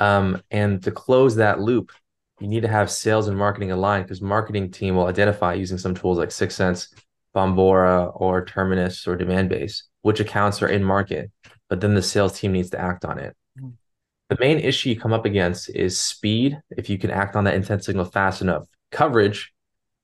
Um, 0.00 0.42
and 0.50 0.82
to 0.82 0.90
close 0.90 1.36
that 1.36 1.60
loop, 1.60 1.92
you 2.40 2.48
need 2.48 2.62
to 2.62 2.68
have 2.68 2.90
sales 2.90 3.28
and 3.28 3.38
marketing 3.38 3.70
aligned 3.70 4.04
because 4.04 4.20
marketing 4.20 4.72
team 4.72 4.96
will 4.96 5.06
identify 5.06 5.54
using 5.54 5.78
some 5.78 5.94
tools 5.94 6.18
like 6.18 6.30
6sense, 6.30 6.92
Bombora, 7.32 8.10
or 8.20 8.44
Terminus 8.44 9.06
or 9.06 9.16
Demandbase, 9.16 9.82
which 10.02 10.18
accounts 10.18 10.62
are 10.62 10.68
in 10.68 10.82
market, 10.82 11.30
but 11.68 11.80
then 11.80 11.94
the 11.94 12.02
sales 12.02 12.36
team 12.36 12.50
needs 12.50 12.70
to 12.70 12.80
act 12.80 13.04
on 13.04 13.20
it. 13.20 13.36
Mhm. 13.56 13.74
The 14.30 14.36
main 14.40 14.58
issue 14.58 14.88
you 14.88 14.98
come 14.98 15.12
up 15.12 15.26
against 15.26 15.70
is 15.70 16.00
speed, 16.00 16.60
if 16.76 16.90
you 16.90 16.98
can 16.98 17.12
act 17.12 17.36
on 17.36 17.44
that 17.44 17.54
intent 17.54 17.84
signal 17.84 18.04
fast 18.04 18.42
enough. 18.42 18.66
Coverage, 18.90 19.54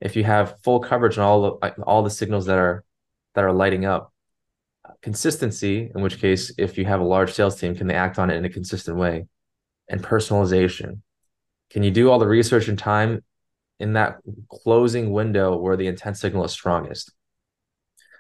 if 0.01 0.15
you 0.15 0.23
have 0.23 0.61
full 0.63 0.79
coverage 0.79 1.19
on 1.19 1.25
all 1.25 1.43
the 1.43 1.83
all 1.83 2.05
the 2.05 2.11
signals 2.11 2.47
that 2.47 2.59
are 2.59 2.85
that 3.35 3.43
are 3.43 3.53
lighting 3.53 3.85
up. 3.85 4.13
Consistency, 5.03 5.91
in 5.95 6.03
which 6.03 6.19
case, 6.19 6.53
if 6.59 6.77
you 6.77 6.85
have 6.85 7.01
a 7.01 7.05
large 7.05 7.33
sales 7.33 7.59
team, 7.59 7.75
can 7.75 7.87
they 7.87 7.95
act 7.95 8.19
on 8.19 8.31
it 8.31 8.37
in 8.37 8.45
a 8.45 8.51
consistent 8.51 8.97
way? 8.97 9.27
And 9.89 10.03
personalization. 10.03 11.01
Can 11.71 11.83
you 11.83 11.91
do 11.91 12.11
all 12.11 12.19
the 12.19 12.27
research 12.27 12.69
and 12.69 12.79
time 12.79 13.23
in 13.81 13.95
that 13.95 14.19
closing 14.49 15.13
window 15.13 15.57
where 15.57 15.77
the 15.77 15.87
intent 15.87 16.17
signal 16.17 16.45
is 16.45 16.53
strongest? 16.53 17.13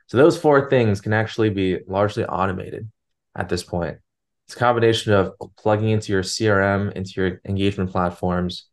So 0.06 0.16
those 0.16 0.38
four 0.38 0.68
things 0.68 1.00
can 1.00 1.12
actually 1.12 1.50
be 1.50 1.78
largely 1.86 2.24
automated 2.24 2.90
at 3.34 3.48
this 3.48 3.62
point. 3.62 3.98
It's 4.46 4.56
a 4.56 4.58
combination 4.58 5.14
of 5.14 5.32
plugging 5.56 5.88
into 5.88 6.12
your 6.12 6.22
CRM, 6.22 6.92
into 6.92 7.12
your 7.16 7.40
engagement 7.46 7.90
platforms, 7.90 8.66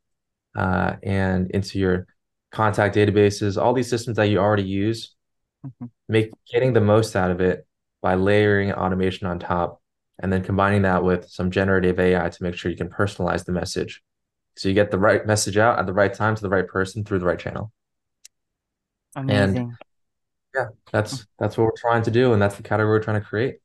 uh, 0.56 0.96
and 1.02 1.50
into 1.52 1.80
your 1.80 2.08
contact 2.52 2.96
databases, 2.96 3.62
all 3.62 3.74
these 3.74 3.90
systems 3.90 4.18
that 4.18 4.26
you 4.26 4.38
already 4.40 4.64
use, 4.64 5.16
Mm-hmm. 5.64 5.86
make 6.10 6.32
getting 6.52 6.74
the 6.74 6.82
most 6.82 7.16
out 7.16 7.30
of 7.30 7.40
it 7.40 7.68
by 8.02 8.16
layering 8.16 8.72
automation 8.72 9.28
on 9.28 9.40
top, 9.40 9.82
and 10.20 10.32
then 10.32 10.44
combining 10.44 10.84
that 10.84 11.04
with 11.04 11.30
some 11.30 11.52
generative 11.52 12.00
AI 12.00 12.30
to 12.30 12.44
make 12.44 12.56
sure 12.56 12.72
you 12.72 12.78
can 12.78 12.90
personalize 12.90 13.46
the 13.46 13.52
message. 13.52 14.02
So 14.58 14.68
you 14.70 14.76
get 14.76 14.92
the 14.92 15.00
right 15.00 15.26
message 15.26 15.58
out 15.58 15.80
at 15.80 15.86
the 15.86 15.94
right 15.94 16.14
time 16.14 16.36
to 16.36 16.42
the 16.42 16.50
right 16.50 16.68
person 16.68 17.04
through 17.04 17.20
the 17.20 17.26
right 17.26 17.40
channel. 17.40 17.72
And 19.16 19.56
Amazing. 19.56 19.76
yeah, 20.56 20.68
that's 20.92 21.26
that's 21.40 21.58
what 21.58 21.66
we're 21.66 21.78
trying 21.78 22.04
to 22.04 22.12
do, 22.12 22.34
and 22.34 22.42
that's 22.42 22.56
the 22.56 22.64
category 22.64 23.00
we're 23.00 23.04
trying 23.04 23.22
to 23.22 23.28
create. 23.28 23.58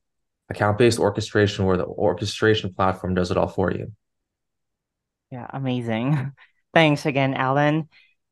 Account-based 0.49 0.99
orchestration 0.99 1.65
where 1.65 1.75
the 1.75 1.85
orchestration 1.85 2.73
platform 2.73 3.13
does 3.13 3.31
it 3.31 3.37
all 3.37 3.49
for 3.49 3.71
you. 3.71 3.91
Yeah, 5.31 5.47
amazing. 5.51 6.31
Thanks 6.73 7.05
again, 7.05 7.33
Alan. 7.33 7.89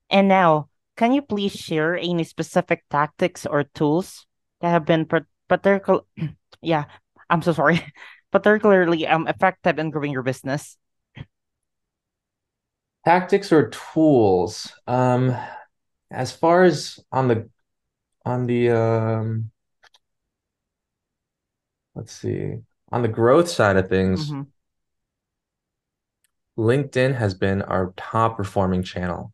And 0.09 0.27
now, 0.27 0.69
can 0.95 1.11
you 1.11 1.21
please 1.21 1.53
share 1.53 1.97
any 1.97 2.23
specific 2.23 2.83
tactics 2.89 3.45
or 3.45 3.63
tools 3.63 4.25
that 4.61 4.69
have 4.69 4.85
been 4.85 5.05
par- 5.05 5.27
particular, 5.47 6.01
yeah, 6.61 6.85
I'm 7.29 7.41
so 7.41 7.53
sorry, 7.53 7.81
but 8.31 8.43
particularly 8.43 9.07
um 9.07 9.27
effective 9.27 9.79
in 9.79 9.89
growing 9.91 10.11
your 10.11 10.23
business? 10.23 10.77
Tactics 13.05 13.51
or 13.51 13.69
tools. 13.69 14.73
Um, 14.87 15.35
as 16.11 16.31
far 16.31 16.63
as 16.63 16.99
on 17.11 17.27
the 17.27 17.49
on 18.25 18.47
the 18.47 18.71
um, 18.71 19.51
let's 21.95 22.13
see, 22.13 22.57
on 22.91 23.01
the 23.01 23.07
growth 23.07 23.49
side 23.49 23.77
of 23.77 23.89
things, 23.89 24.35
Mm-hmm. 24.35 24.41
LinkedIn 26.57 27.15
has 27.15 27.33
been 27.33 27.61
our 27.61 27.93
top 27.95 28.35
performing 28.35 28.83
channel. 28.83 29.31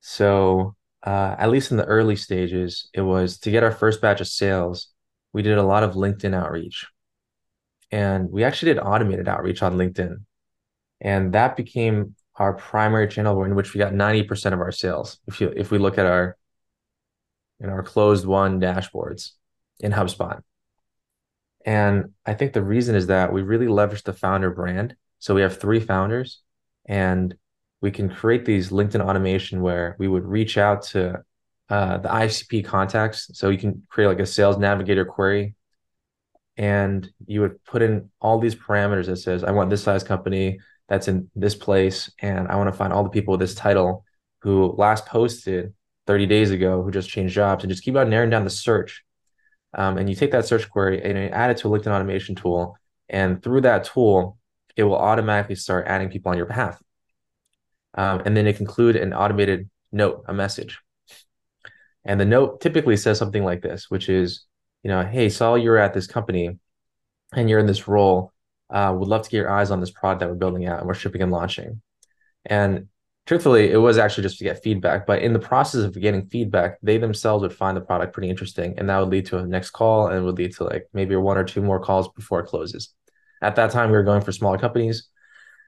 So, 0.00 0.76
uh, 1.02 1.34
at 1.38 1.50
least 1.50 1.70
in 1.70 1.76
the 1.76 1.84
early 1.84 2.16
stages, 2.16 2.88
it 2.94 3.00
was 3.00 3.38
to 3.38 3.50
get 3.50 3.64
our 3.64 3.72
first 3.72 4.00
batch 4.00 4.20
of 4.20 4.28
sales, 4.28 4.88
we 5.32 5.42
did 5.42 5.58
a 5.58 5.62
lot 5.62 5.82
of 5.82 5.94
LinkedIn 5.94 6.34
outreach. 6.34 6.86
And 7.90 8.30
we 8.30 8.44
actually 8.44 8.74
did 8.74 8.80
automated 8.80 9.28
outreach 9.28 9.62
on 9.62 9.76
LinkedIn. 9.76 10.16
And 11.00 11.32
that 11.34 11.56
became 11.56 12.14
our 12.36 12.54
primary 12.54 13.08
channel 13.08 13.42
in 13.44 13.54
which 13.54 13.74
we 13.74 13.78
got 13.78 13.92
90% 13.92 14.52
of 14.52 14.60
our 14.60 14.72
sales. 14.72 15.18
If 15.26 15.40
you 15.40 15.52
if 15.54 15.70
we 15.70 15.78
look 15.78 15.98
at 15.98 16.06
our 16.06 16.36
in 17.60 17.68
our 17.68 17.82
closed 17.82 18.26
won 18.26 18.60
dashboards 18.60 19.32
in 19.80 19.92
HubSpot. 19.92 20.40
And 21.64 22.10
I 22.26 22.34
think 22.34 22.52
the 22.52 22.62
reason 22.62 22.94
is 22.94 23.06
that 23.06 23.32
we 23.32 23.42
really 23.42 23.66
leveraged 23.66 24.04
the 24.04 24.12
founder 24.12 24.50
brand. 24.50 24.96
So 25.18 25.34
we 25.34 25.42
have 25.42 25.60
three 25.60 25.78
founders, 25.78 26.40
and 26.86 27.36
we 27.82 27.90
can 27.90 28.08
create 28.08 28.44
these 28.44 28.70
LinkedIn 28.70 29.00
automation 29.00 29.60
where 29.60 29.96
we 29.98 30.08
would 30.08 30.24
reach 30.24 30.56
out 30.56 30.82
to 30.82 31.22
uh, 31.68 31.98
the 31.98 32.08
ICP 32.08 32.64
contacts. 32.64 33.30
So 33.34 33.50
you 33.50 33.58
can 33.58 33.82
create 33.88 34.08
like 34.08 34.20
a 34.20 34.26
sales 34.26 34.56
navigator 34.56 35.04
query, 35.04 35.54
and 36.56 37.08
you 37.26 37.40
would 37.42 37.62
put 37.64 37.82
in 37.82 38.10
all 38.20 38.38
these 38.38 38.54
parameters 38.54 39.06
that 39.06 39.16
says, 39.16 39.44
I 39.44 39.50
want 39.50 39.68
this 39.68 39.82
size 39.82 40.04
company 40.04 40.60
that's 40.88 41.08
in 41.08 41.30
this 41.34 41.54
place, 41.54 42.10
and 42.20 42.48
I 42.48 42.56
want 42.56 42.68
to 42.68 42.76
find 42.76 42.92
all 42.92 43.04
the 43.04 43.10
people 43.10 43.32
with 43.32 43.40
this 43.40 43.54
title 43.54 44.04
who 44.40 44.74
last 44.78 45.06
posted 45.06 45.74
30 46.06 46.26
days 46.26 46.50
ago 46.50 46.82
who 46.82 46.90
just 46.90 47.10
changed 47.10 47.34
jobs, 47.34 47.64
and 47.64 47.70
just 47.70 47.84
keep 47.84 47.96
on 47.96 48.08
narrowing 48.08 48.30
down 48.30 48.44
the 48.44 48.50
search 48.50 49.04
um, 49.74 49.98
and 49.98 50.08
you 50.08 50.14
take 50.14 50.32
that 50.32 50.46
search 50.46 50.68
query 50.70 51.02
and 51.02 51.16
you 51.18 51.24
add 51.24 51.50
it 51.50 51.56
to 51.58 51.74
a 51.74 51.78
LinkedIn 51.78 51.92
automation 51.92 52.34
tool. 52.34 52.76
And 53.08 53.42
through 53.42 53.62
that 53.62 53.84
tool, 53.84 54.38
it 54.76 54.84
will 54.84 54.96
automatically 54.96 55.54
start 55.54 55.86
adding 55.86 56.10
people 56.10 56.30
on 56.30 56.36
your 56.36 56.46
behalf. 56.46 56.80
Um, 57.94 58.22
and 58.24 58.36
then 58.36 58.46
it 58.46 58.56
can 58.56 58.66
include 58.66 58.96
an 58.96 59.12
automated 59.12 59.68
note, 59.90 60.24
a 60.26 60.32
message. 60.32 60.78
And 62.04 62.20
the 62.20 62.24
note 62.24 62.60
typically 62.60 62.96
says 62.96 63.18
something 63.18 63.44
like 63.44 63.62
this, 63.62 63.90
which 63.90 64.08
is, 64.08 64.44
you 64.82 64.88
know, 64.88 65.04
hey, 65.04 65.28
saw 65.28 65.54
you're 65.54 65.78
at 65.78 65.94
this 65.94 66.06
company 66.06 66.58
and 67.34 67.48
you're 67.48 67.60
in 67.60 67.66
this 67.66 67.86
role. 67.86 68.32
Uh, 68.70 68.94
would 68.96 69.08
love 69.08 69.22
to 69.22 69.30
get 69.30 69.36
your 69.38 69.50
eyes 69.50 69.70
on 69.70 69.80
this 69.80 69.90
product 69.90 70.20
that 70.20 70.28
we're 70.28 70.34
building 70.34 70.66
out 70.66 70.78
and 70.78 70.88
we're 70.88 70.94
shipping 70.94 71.22
and 71.22 71.30
launching. 71.30 71.82
And 72.44 72.88
truthfully, 73.26 73.70
it 73.70 73.76
was 73.76 73.98
actually 73.98 74.24
just 74.24 74.38
to 74.38 74.44
get 74.44 74.62
feedback. 74.62 75.06
But 75.06 75.22
in 75.22 75.32
the 75.32 75.38
process 75.38 75.82
of 75.82 76.00
getting 76.00 76.26
feedback, 76.26 76.78
they 76.82 76.98
themselves 76.98 77.42
would 77.42 77.52
find 77.52 77.76
the 77.76 77.82
product 77.82 78.14
pretty 78.14 78.30
interesting, 78.30 78.74
and 78.78 78.88
that 78.88 78.98
would 78.98 79.10
lead 79.10 79.26
to 79.26 79.38
a 79.38 79.46
next 79.46 79.70
call, 79.70 80.08
and 80.08 80.24
would 80.24 80.38
lead 80.38 80.56
to 80.56 80.64
like 80.64 80.88
maybe 80.92 81.14
one 81.16 81.38
or 81.38 81.44
two 81.44 81.62
more 81.62 81.78
calls 81.78 82.08
before 82.08 82.40
it 82.40 82.46
closes. 82.46 82.94
At 83.40 83.56
that 83.56 83.70
time, 83.70 83.90
we 83.90 83.96
were 83.96 84.04
going 84.04 84.22
for 84.22 84.32
smaller 84.32 84.58
companies, 84.58 85.08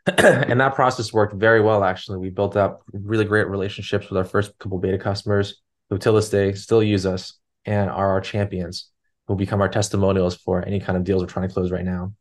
and 0.18 0.60
that 0.60 0.74
process 0.74 1.12
worked 1.12 1.34
very 1.34 1.62
well. 1.62 1.82
Actually, 1.82 2.18
we 2.18 2.30
built 2.30 2.56
up 2.56 2.82
really 2.92 3.24
great 3.24 3.48
relationships 3.48 4.10
with 4.10 4.18
our 4.18 4.24
first 4.24 4.58
couple 4.58 4.78
beta 4.78 4.98
customers, 4.98 5.62
who 5.88 5.98
till 5.98 6.14
this 6.14 6.28
day 6.28 6.52
still 6.52 6.82
use 6.82 7.06
us 7.06 7.38
and 7.64 7.88
are 7.88 8.10
our 8.10 8.20
champions, 8.20 8.90
who 9.26 9.34
become 9.34 9.62
our 9.62 9.68
testimonials 9.68 10.36
for 10.36 10.64
any 10.66 10.78
kind 10.78 10.98
of 10.98 11.04
deals 11.04 11.22
we're 11.22 11.28
trying 11.28 11.48
to 11.48 11.54
close 11.54 11.70
right 11.70 11.84
now. 11.84 12.12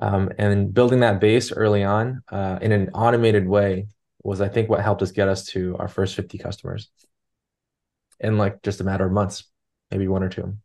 Um, 0.00 0.30
and 0.38 0.72
building 0.72 1.00
that 1.00 1.20
base 1.20 1.52
early 1.52 1.84
on 1.84 2.22
uh, 2.30 2.58
in 2.60 2.72
an 2.72 2.90
automated 2.94 3.46
way 3.46 3.86
was 4.22 4.40
I 4.40 4.48
think 4.48 4.68
what 4.68 4.80
helped 4.80 5.02
us 5.02 5.12
get 5.12 5.28
us 5.28 5.46
to 5.46 5.76
our 5.78 5.88
first 5.88 6.14
50 6.14 6.38
customers 6.38 6.88
in 8.20 8.38
like 8.38 8.62
just 8.62 8.80
a 8.80 8.84
matter 8.84 9.06
of 9.06 9.12
months, 9.12 9.44
maybe 9.90 10.08
one 10.08 10.22
or 10.22 10.28
two. 10.28 10.56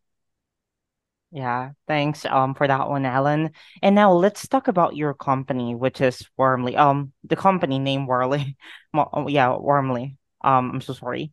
Yeah, 1.33 1.71
thanks 1.87 2.25
um 2.25 2.53
for 2.53 2.67
that 2.67 2.89
one, 2.89 3.05
Alan. 3.05 3.51
And 3.81 3.95
now 3.95 4.13
let's 4.13 4.47
talk 4.47 4.67
about 4.67 4.95
your 4.95 5.15
company, 5.15 5.73
which 5.73 5.99
is 5.99 6.21
Warmly. 6.37 6.77
Um, 6.77 7.11
the 7.23 7.35
company 7.35 7.79
name 7.79 8.05
Warmly. 8.07 8.55
Oh, 8.95 9.27
yeah, 9.27 9.49
Warmly. 9.57 10.17
Um, 10.43 10.69
I'm 10.75 10.81
so 10.81 10.93
sorry. 10.93 11.31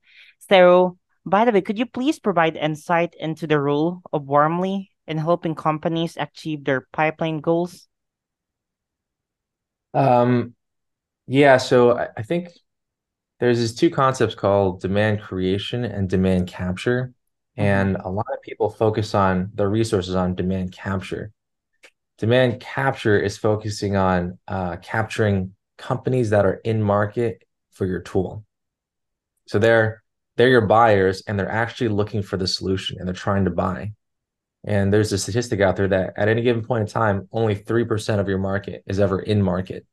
So, 0.49 0.97
by 1.27 1.45
the 1.45 1.53
way, 1.53 1.61
could 1.61 1.79
you 1.79 1.85
please 1.85 2.19
provide 2.19 2.57
insight 2.57 3.15
into 3.21 3.47
the 3.47 3.61
role 3.61 4.01
of 4.15 4.25
Warmly 4.25 4.91
in 5.07 5.19
helping 5.19 5.55
companies 5.55 6.17
achieve 6.17 6.65
their 6.65 6.89
pipeline 6.93 7.41
goals? 7.41 7.87
Um, 9.95 10.55
yeah, 11.27 11.57
so 11.59 11.99
I, 11.99 12.09
I 12.19 12.23
think 12.23 12.49
there's 13.41 13.59
these 13.59 13.75
two 13.75 13.91
concepts 13.91 14.35
called 14.35 14.81
demand 14.81 15.21
creation 15.23 15.85
and 15.85 16.09
demand 16.09 16.49
capture. 16.49 17.13
Mm-hmm. 17.61 17.67
And 17.67 17.97
a 17.97 18.09
lot 18.09 18.27
of 18.33 18.41
people 18.43 18.71
focus 18.71 19.15
on 19.15 19.51
their 19.55 19.69
resources 19.69 20.15
on 20.15 20.35
demand 20.35 20.73
capture. 20.73 21.31
Demand 22.19 22.61
capture 22.61 23.19
is 23.21 23.37
focusing 23.37 23.97
on 23.97 24.39
uh, 24.49 24.77
capturing 24.77 25.55
companies 25.77 26.31
that 26.31 26.47
are 26.47 26.61
in 26.65 26.83
market 26.83 27.43
for 27.71 27.87
your 27.87 28.01
tool. 28.01 28.45
So 29.47 29.59
they're 29.59 30.03
they're 30.37 30.49
your 30.49 30.67
buyers 30.67 31.23
and 31.27 31.39
they're 31.39 31.51
actually 31.51 31.89
looking 31.89 32.23
for 32.23 32.39
the 32.39 32.47
solution 32.47 32.97
and 32.99 33.07
they're 33.07 33.15
trying 33.15 33.45
to 33.45 33.51
buy. 33.51 33.93
And 34.65 34.93
there's 34.93 35.13
a 35.13 35.19
statistic 35.19 35.61
out 35.61 35.77
there 35.77 35.89
that 35.89 36.15
at 36.17 36.29
any 36.29 36.41
given 36.41 36.65
point 36.65 36.83
in 36.83 36.87
time, 36.87 37.29
only 37.33 37.57
3% 37.57 38.19
of 38.19 38.29
your 38.29 38.39
market 38.39 38.83
is 38.87 39.01
ever 39.01 39.21
in 39.21 39.43
market. 39.43 39.87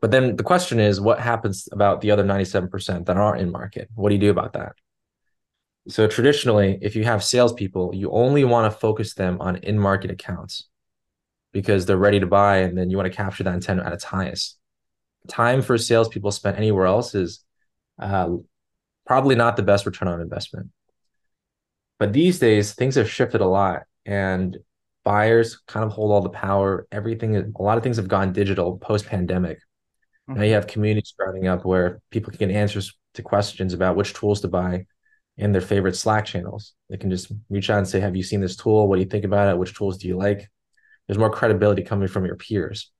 But 0.00 0.10
then 0.10 0.36
the 0.36 0.42
question 0.42 0.80
is, 0.80 1.00
what 1.00 1.18
happens 1.18 1.68
about 1.72 2.02
the 2.02 2.10
other 2.10 2.24
97% 2.24 3.06
that 3.06 3.16
aren't 3.16 3.40
in 3.40 3.50
market? 3.50 3.88
What 3.94 4.10
do 4.10 4.16
you 4.16 4.20
do 4.20 4.30
about 4.30 4.52
that? 4.52 4.72
So 5.88 6.06
traditionally, 6.06 6.78
if 6.82 6.94
you 6.94 7.04
have 7.04 7.24
salespeople, 7.24 7.94
you 7.94 8.10
only 8.10 8.44
want 8.44 8.70
to 8.70 8.78
focus 8.78 9.14
them 9.14 9.40
on 9.40 9.56
in-market 9.56 10.10
accounts 10.10 10.68
because 11.52 11.86
they're 11.86 11.96
ready 11.96 12.20
to 12.20 12.26
buy, 12.26 12.58
and 12.58 12.76
then 12.76 12.90
you 12.90 12.98
want 12.98 13.10
to 13.10 13.16
capture 13.16 13.42
that 13.44 13.54
intent 13.54 13.80
at 13.80 13.94
its 13.94 14.04
highest. 14.04 14.58
Time 15.28 15.62
for 15.62 15.78
salespeople 15.78 16.30
spent 16.30 16.58
anywhere 16.58 16.84
else 16.84 17.14
is 17.14 17.42
uh, 17.98 18.28
probably 19.06 19.34
not 19.34 19.56
the 19.56 19.62
best 19.62 19.86
return 19.86 20.08
on 20.08 20.20
investment. 20.20 20.68
But 21.98 22.12
these 22.12 22.38
days, 22.38 22.74
things 22.74 22.96
have 22.96 23.10
shifted 23.10 23.40
a 23.40 23.46
lot, 23.46 23.84
and 24.04 24.58
buyers 25.04 25.58
kind 25.66 25.86
of 25.86 25.92
hold 25.92 26.12
all 26.12 26.20
the 26.20 26.28
power. 26.28 26.86
Everything, 26.92 27.34
a 27.34 27.62
lot 27.62 27.78
of 27.78 27.82
things 27.82 27.96
have 27.96 28.08
gone 28.08 28.34
digital 28.34 28.76
post-pandemic. 28.76 29.56
Mm-hmm. 30.28 30.34
Now 30.38 30.44
you 30.44 30.52
have 30.52 30.66
communities 30.66 31.08
sprouting 31.08 31.48
up 31.48 31.64
where 31.64 32.02
people 32.10 32.30
can 32.30 32.38
get 32.46 32.50
answers 32.50 32.94
to 33.14 33.22
questions 33.22 33.72
about 33.72 33.96
which 33.96 34.12
tools 34.12 34.42
to 34.42 34.48
buy 34.48 34.84
in 35.38 35.52
their 35.52 35.62
favorite 35.62 35.96
Slack 35.96 36.26
channels. 36.26 36.74
They 36.90 36.96
can 36.96 37.10
just 37.10 37.32
reach 37.48 37.70
out 37.70 37.78
and 37.78 37.88
say, 37.88 38.00
Have 38.00 38.16
you 38.16 38.22
seen 38.22 38.40
this 38.40 38.56
tool? 38.56 38.88
What 38.88 38.96
do 38.96 39.02
you 39.02 39.08
think 39.08 39.24
about 39.24 39.48
it? 39.48 39.58
Which 39.58 39.74
tools 39.74 39.98
do 39.98 40.08
you 40.08 40.16
like? 40.16 40.48
There's 41.06 41.18
more 41.18 41.30
credibility 41.30 41.82
coming 41.82 42.08
from 42.08 42.26
your 42.26 42.36
peers. 42.36 42.90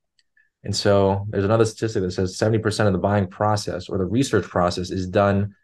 And 0.63 0.75
so 0.75 1.25
there's 1.29 1.45
another 1.45 1.65
statistic 1.65 2.01
that 2.01 2.11
says 2.11 2.37
70% 2.37 2.87
of 2.87 2.93
the 2.93 2.99
buying 2.99 3.27
process 3.27 3.87
or 3.87 3.97
the 3.97 4.05
research 4.05 4.45
process 4.45 4.89
is 4.89 5.07
done 5.07 5.55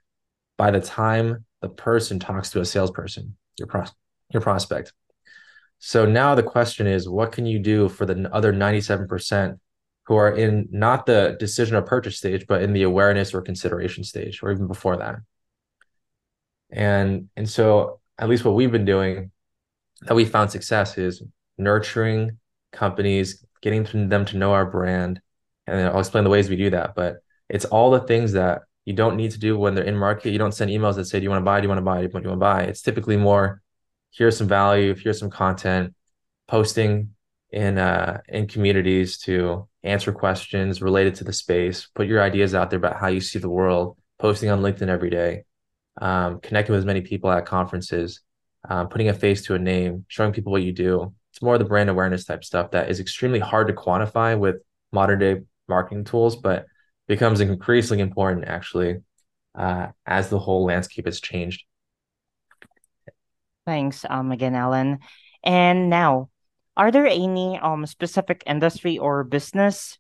by 0.58 0.72
the 0.72 0.80
time 0.80 1.44
the 1.62 1.70
person 1.70 2.20
talks 2.20 2.52
to 2.52 2.62
a 2.62 2.66
salesperson, 2.66 3.36
your, 3.58 3.68
pros- 3.68 3.92
your 4.32 4.42
prospect. 4.42 4.94
So 5.80 6.06
now 6.06 6.36
the 6.36 6.44
question 6.44 6.88
is, 6.88 7.10
what 7.10 7.34
can 7.34 7.46
you 7.46 7.60
do 7.60 7.90
for 7.90 8.06
the 8.06 8.30
other 8.34 8.54
97% 8.54 9.58
who 10.06 10.16
are 10.16 10.32
in 10.32 10.68
not 10.72 11.06
the 11.06 11.36
decision 11.40 11.76
or 11.76 11.82
purchase 11.82 12.18
stage, 12.18 12.46
but 12.48 12.62
in 12.62 12.74
the 12.74 12.84
awareness 12.84 13.34
or 13.34 13.42
consideration 13.42 14.04
stage, 14.04 14.42
or 14.44 14.52
even 14.52 14.68
before 14.68 14.98
that. 14.98 15.16
And 16.70 17.30
and 17.36 17.50
so 17.50 18.00
at 18.18 18.30
least 18.30 18.46
what 18.46 18.56
we've 18.56 18.72
been 18.72 18.86
doing 18.86 19.32
that 20.04 20.16
we 20.16 20.26
found 20.26 20.52
success 20.52 20.98
is 20.98 21.24
nurturing 21.58 22.38
companies, 22.72 23.46
getting 23.62 24.10
them 24.10 24.26
to 24.26 24.38
know 24.38 24.54
our 24.54 24.66
brand. 24.66 25.22
And 25.68 25.88
I'll 25.88 26.00
explain 26.00 26.24
the 26.24 26.30
ways 26.30 26.50
we 26.50 26.56
do 26.56 26.70
that. 26.72 26.96
But 26.96 27.18
it's 27.50 27.66
all 27.66 27.92
the 27.92 28.02
things 28.02 28.34
that 28.34 28.64
you 28.86 28.94
don't 28.94 29.16
need 29.16 29.32
to 29.32 29.40
do 29.40 29.58
when 29.58 29.74
they're 29.74 29.84
in 29.84 29.98
market. 29.98 30.32
You 30.32 30.38
don't 30.38 30.54
send 30.54 30.70
emails 30.72 30.96
that 30.96 31.06
say, 31.06 31.20
Do 31.20 31.24
you 31.24 31.30
want 31.30 31.42
to 31.42 31.46
buy? 31.46 31.60
Do 31.60 31.66
you 31.66 31.70
want 31.70 31.80
to 31.80 31.84
buy? 31.84 31.98
Do 32.02 32.08
you 32.08 32.14
want 32.14 32.26
to 32.26 32.36
buy? 32.36 32.64
It's 32.64 32.82
typically 32.82 33.18
more 33.18 33.62
here's 34.12 34.38
some 34.38 34.48
value, 34.48 34.96
here's 34.96 35.20
some 35.20 35.30
content, 35.30 35.94
posting 36.48 37.12
in 37.52 37.78
uh 37.78 38.20
in 38.28 38.48
communities 38.48 39.18
to 39.20 39.68
answer 39.84 40.12
questions 40.12 40.82
related 40.82 41.16
to 41.16 41.24
the 41.24 41.34
space, 41.34 41.88
put 41.96 42.08
your 42.08 42.22
ideas 42.22 42.56
out 42.56 42.70
there 42.70 42.78
about 42.78 42.98
how 42.98 43.08
you 43.08 43.22
see 43.22 43.40
the 43.40 43.50
world, 43.50 43.98
posting 44.20 44.50
on 44.50 44.62
LinkedIn 44.62 44.88
every 44.88 45.10
day, 45.10 45.44
um, 46.02 46.40
connecting 46.40 46.74
with 46.74 46.80
as 46.80 46.86
many 46.86 47.02
people 47.02 47.32
at 47.32 47.46
conferences, 47.46 48.22
um, 48.70 48.90
putting 48.90 49.10
a 49.10 49.14
face 49.14 49.44
to 49.46 49.56
a 49.56 49.60
name, 49.60 50.06
showing 50.08 50.34
people 50.34 50.52
what 50.52 50.64
you 50.64 50.72
do. 50.72 51.14
It's 51.32 51.42
more 51.42 51.56
of 51.56 51.60
the 51.60 51.66
brand 51.66 51.90
awareness 51.90 52.26
type 52.26 52.44
stuff 52.44 52.72
that 52.72 52.90
is 52.90 53.00
extremely 53.00 53.40
hard 53.40 53.68
to 53.68 53.74
quantify 53.74 54.38
with 54.38 54.58
modern 54.92 55.20
day 55.20 55.42
marketing 55.68 56.06
tools, 56.06 56.36
but 56.36 56.66
becomes 57.08 57.40
increasingly 57.42 58.02
important 58.02 58.46
actually 58.46 58.98
uh, 59.54 59.88
as 60.06 60.30
the 60.30 60.40
whole 60.40 60.66
landscape 60.66 61.06
has 61.06 61.20
changed. 61.20 61.64
Thanks 63.66 64.06
um, 64.10 64.32
again, 64.32 64.56
Alan. 64.56 65.00
And 65.44 65.90
now, 65.90 66.30
are 66.78 66.92
there 66.92 67.08
any 67.08 67.58
um 67.60 67.86
specific 67.86 68.44
industry 68.46 68.98
or 68.98 69.24
business 69.24 69.98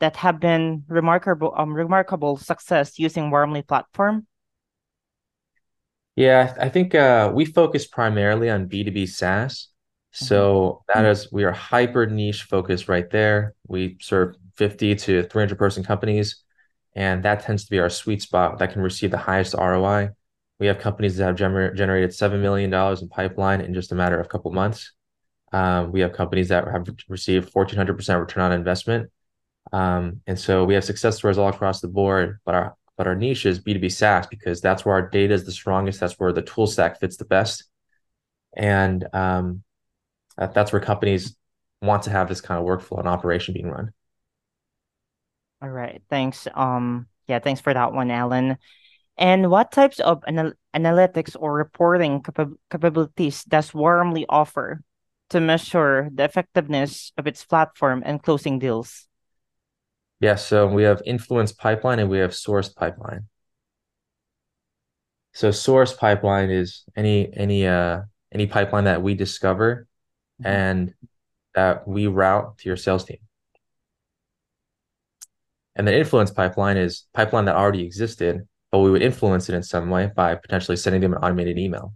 that 0.00 0.16
have 0.16 0.40
been 0.40 0.84
remarkable 0.88 1.52
um 1.56 1.72
remarkable 1.74 2.36
success 2.36 2.98
using 2.98 3.30
Warmly 3.30 3.62
platform? 3.62 4.26
Yeah, 6.16 6.54
I 6.58 6.70
think 6.70 6.94
uh, 6.94 7.30
we 7.34 7.44
focus 7.44 7.86
primarily 7.86 8.48
on 8.48 8.68
B2B 8.68 9.08
SaaS. 9.08 9.68
So 10.12 10.82
mm-hmm. 10.88 11.02
that 11.02 11.10
is, 11.10 11.30
we 11.30 11.44
are 11.44 11.52
hyper 11.52 12.06
niche 12.06 12.44
focused 12.44 12.88
right 12.88 13.08
there. 13.10 13.54
We 13.68 13.98
serve 14.00 14.34
50 14.56 14.94
to 14.94 15.22
300 15.24 15.58
person 15.58 15.84
companies, 15.84 16.42
and 16.94 17.22
that 17.24 17.40
tends 17.40 17.64
to 17.64 17.70
be 17.70 17.78
our 17.78 17.90
sweet 17.90 18.22
spot 18.22 18.58
that 18.58 18.72
can 18.72 18.80
receive 18.80 19.10
the 19.10 19.18
highest 19.18 19.54
ROI. 19.54 20.10
We 20.58 20.68
have 20.68 20.78
companies 20.78 21.18
that 21.18 21.26
have 21.26 21.36
gener- 21.36 21.76
generated 21.76 22.10
$7 22.10 22.40
million 22.40 22.72
in 22.72 23.08
pipeline 23.10 23.60
in 23.60 23.74
just 23.74 23.92
a 23.92 23.94
matter 23.94 24.18
of 24.18 24.24
a 24.24 24.28
couple 24.30 24.50
months. 24.52 24.92
Um, 25.52 25.92
we 25.92 26.00
have 26.00 26.14
companies 26.14 26.48
that 26.48 26.66
have 26.66 26.88
received 27.08 27.52
1400% 27.52 28.20
return 28.20 28.42
on 28.42 28.52
investment. 28.52 29.10
Um, 29.70 30.22
and 30.26 30.38
so 30.38 30.64
we 30.64 30.74
have 30.74 30.84
success 30.84 31.18
stories 31.18 31.36
all 31.36 31.48
across 31.48 31.82
the 31.82 31.88
board, 31.88 32.40
but 32.46 32.54
our 32.54 32.76
but 32.96 33.06
our 33.06 33.14
niche 33.14 33.46
is 33.46 33.60
B2B 33.60 33.88
SaaS 33.88 34.26
because 34.26 34.60
that's 34.60 34.84
where 34.84 34.94
our 34.94 35.08
data 35.08 35.34
is 35.34 35.44
the 35.44 35.52
strongest. 35.52 36.00
That's 36.00 36.18
where 36.18 36.32
the 36.32 36.42
tool 36.42 36.66
stack 36.66 37.00
fits 37.00 37.16
the 37.16 37.24
best. 37.24 37.64
And 38.56 39.06
um, 39.12 39.62
That, 40.38 40.54
that's 40.54 40.72
where 40.72 40.80
companies 40.80 41.36
want 41.82 42.04
to 42.04 42.10
have 42.10 42.28
this 42.28 42.40
kind 42.40 42.60
of 42.60 42.66
workflow 42.66 42.98
and 43.00 43.08
operation 43.08 43.54
being 43.54 43.70
run. 43.70 43.92
All 45.62 45.70
right. 45.70 46.02
Thanks. 46.10 46.46
Um, 46.54 47.06
yeah, 47.28 47.38
thanks 47.38 47.60
for 47.60 47.72
that 47.72 47.92
one, 47.92 48.10
Alan. 48.10 48.58
And 49.16 49.50
what 49.50 49.72
types 49.72 50.00
of 50.00 50.22
anal 50.28 50.52
analytics 50.74 51.36
or 51.38 51.54
reporting 51.54 52.22
capa 52.22 52.50
capabilities 52.70 53.44
does 53.44 53.74
Warmly 53.74 54.26
offer 54.28 54.82
to 55.30 55.40
measure 55.40 56.10
the 56.12 56.24
effectiveness 56.24 57.12
of 57.18 57.26
its 57.26 57.44
platform 57.44 58.02
and 58.06 58.22
closing 58.22 58.58
deals? 58.58 59.08
Yeah, 60.20 60.36
so 60.36 60.66
we 60.66 60.84
have 60.84 61.02
influence 61.04 61.52
pipeline 61.52 61.98
and 61.98 62.08
we 62.08 62.18
have 62.18 62.34
source 62.34 62.68
pipeline. 62.68 63.28
So 65.34 65.50
source 65.50 65.92
pipeline 65.92 66.50
is 66.50 66.84
any 66.96 67.30
any 67.36 67.66
uh 67.66 68.02
any 68.32 68.46
pipeline 68.46 68.84
that 68.84 69.02
we 69.02 69.14
discover 69.14 69.86
mm-hmm. 70.40 70.46
and 70.50 70.94
that 71.54 71.86
we 71.86 72.06
route 72.06 72.58
to 72.58 72.68
your 72.68 72.76
sales 72.76 73.04
team. 73.04 73.18
And 75.74 75.86
the 75.86 75.94
influence 75.96 76.30
pipeline 76.30 76.78
is 76.78 77.06
pipeline 77.12 77.44
that 77.44 77.56
already 77.56 77.82
existed, 77.84 78.48
but 78.72 78.78
we 78.78 78.90
would 78.90 79.02
influence 79.02 79.50
it 79.50 79.54
in 79.54 79.62
some 79.62 79.90
way 79.90 80.10
by 80.14 80.34
potentially 80.34 80.76
sending 80.76 81.02
them 81.02 81.12
an 81.12 81.22
automated 81.22 81.58
email. 81.58 81.92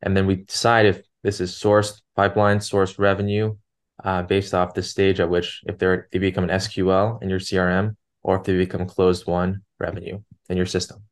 And 0.00 0.16
then 0.16 0.26
we 0.26 0.36
decide 0.36 0.86
if 0.86 1.02
this 1.24 1.40
is 1.40 1.52
sourced 1.52 2.00
pipeline, 2.14 2.58
sourced 2.58 2.98
revenue, 2.98 3.56
uh, 4.02 4.22
based 4.22 4.54
off 4.54 4.74
the 4.74 4.82
stage 4.82 5.20
at 5.20 5.30
which 5.30 5.62
if 5.66 5.78
they're 5.78 6.08
they 6.12 6.18
become 6.18 6.44
an 6.44 6.50
SQL 6.50 7.22
in 7.22 7.30
your 7.30 7.38
CRM 7.38 7.96
or 8.22 8.36
if 8.36 8.44
they 8.44 8.56
become 8.56 8.86
closed 8.86 9.26
won 9.26 9.62
revenue 9.78 10.20
in 10.48 10.56
your 10.56 10.66
system. 10.66 11.02